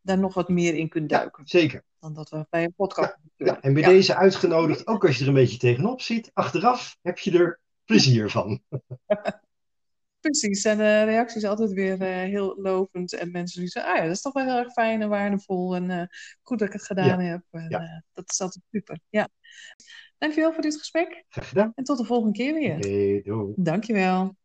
daar 0.00 0.18
nog 0.18 0.34
wat 0.34 0.48
meer 0.48 0.74
in 0.74 0.88
kunt 0.88 1.10
ja, 1.10 1.18
duiken 1.18 1.46
zeker. 1.46 1.84
Dan 2.00 2.14
dat 2.14 2.28
we 2.30 2.46
bij 2.50 2.64
een 2.64 2.74
podcast. 2.74 3.16
Ja, 3.36 3.60
en 3.60 3.72
bij 3.72 3.82
Ja. 3.82 3.88
deze 3.88 4.16
uitgenodigd, 4.16 4.86
ook 4.86 5.06
als 5.06 5.16
je 5.16 5.22
er 5.22 5.28
een 5.28 5.34
beetje 5.34 5.58
tegenop 5.58 6.00
ziet, 6.00 6.30
achteraf 6.32 6.96
heb 7.02 7.18
je 7.18 7.38
er 7.38 7.60
plezier 7.84 8.30
van. 8.30 8.62
Precies, 10.20 10.64
en 10.64 10.78
de 10.78 11.02
reactie 11.04 11.36
is 11.36 11.44
altijd 11.48 11.72
weer 11.72 12.00
eh, 12.02 12.08
heel 12.08 12.60
lovend. 12.60 13.12
En 13.14 13.30
mensen 13.30 13.60
die 13.60 13.70
zeggen, 13.70 13.92
ah 13.92 13.98
ja, 13.98 14.04
dat 14.04 14.14
is 14.14 14.20
toch 14.20 14.32
wel 14.32 14.44
heel 14.44 14.56
erg 14.58 14.72
fijn 14.72 15.02
en 15.02 15.08
waardevol. 15.08 15.74
En 15.74 15.90
eh, 15.90 16.06
goed 16.42 16.58
dat 16.58 16.68
ik 16.68 16.74
het 16.74 16.84
gedaan 16.86 17.20
heb. 17.20 17.42
En, 17.50 17.66
ja. 17.68 17.80
eh, 17.80 18.00
dat 18.12 18.30
is 18.30 18.40
altijd 18.40 18.64
super. 18.70 19.00
Ja. 19.08 19.28
Dankjewel 20.18 20.52
voor 20.52 20.62
dit 20.62 20.76
gesprek. 20.78 21.24
Graag 21.28 21.48
gedaan. 21.48 21.72
En 21.74 21.84
tot 21.84 21.98
de 21.98 22.04
volgende 22.04 22.32
keer 22.32 22.54
weer. 22.54 22.80
Doei. 23.22 23.52
Dankjewel. 23.56 24.36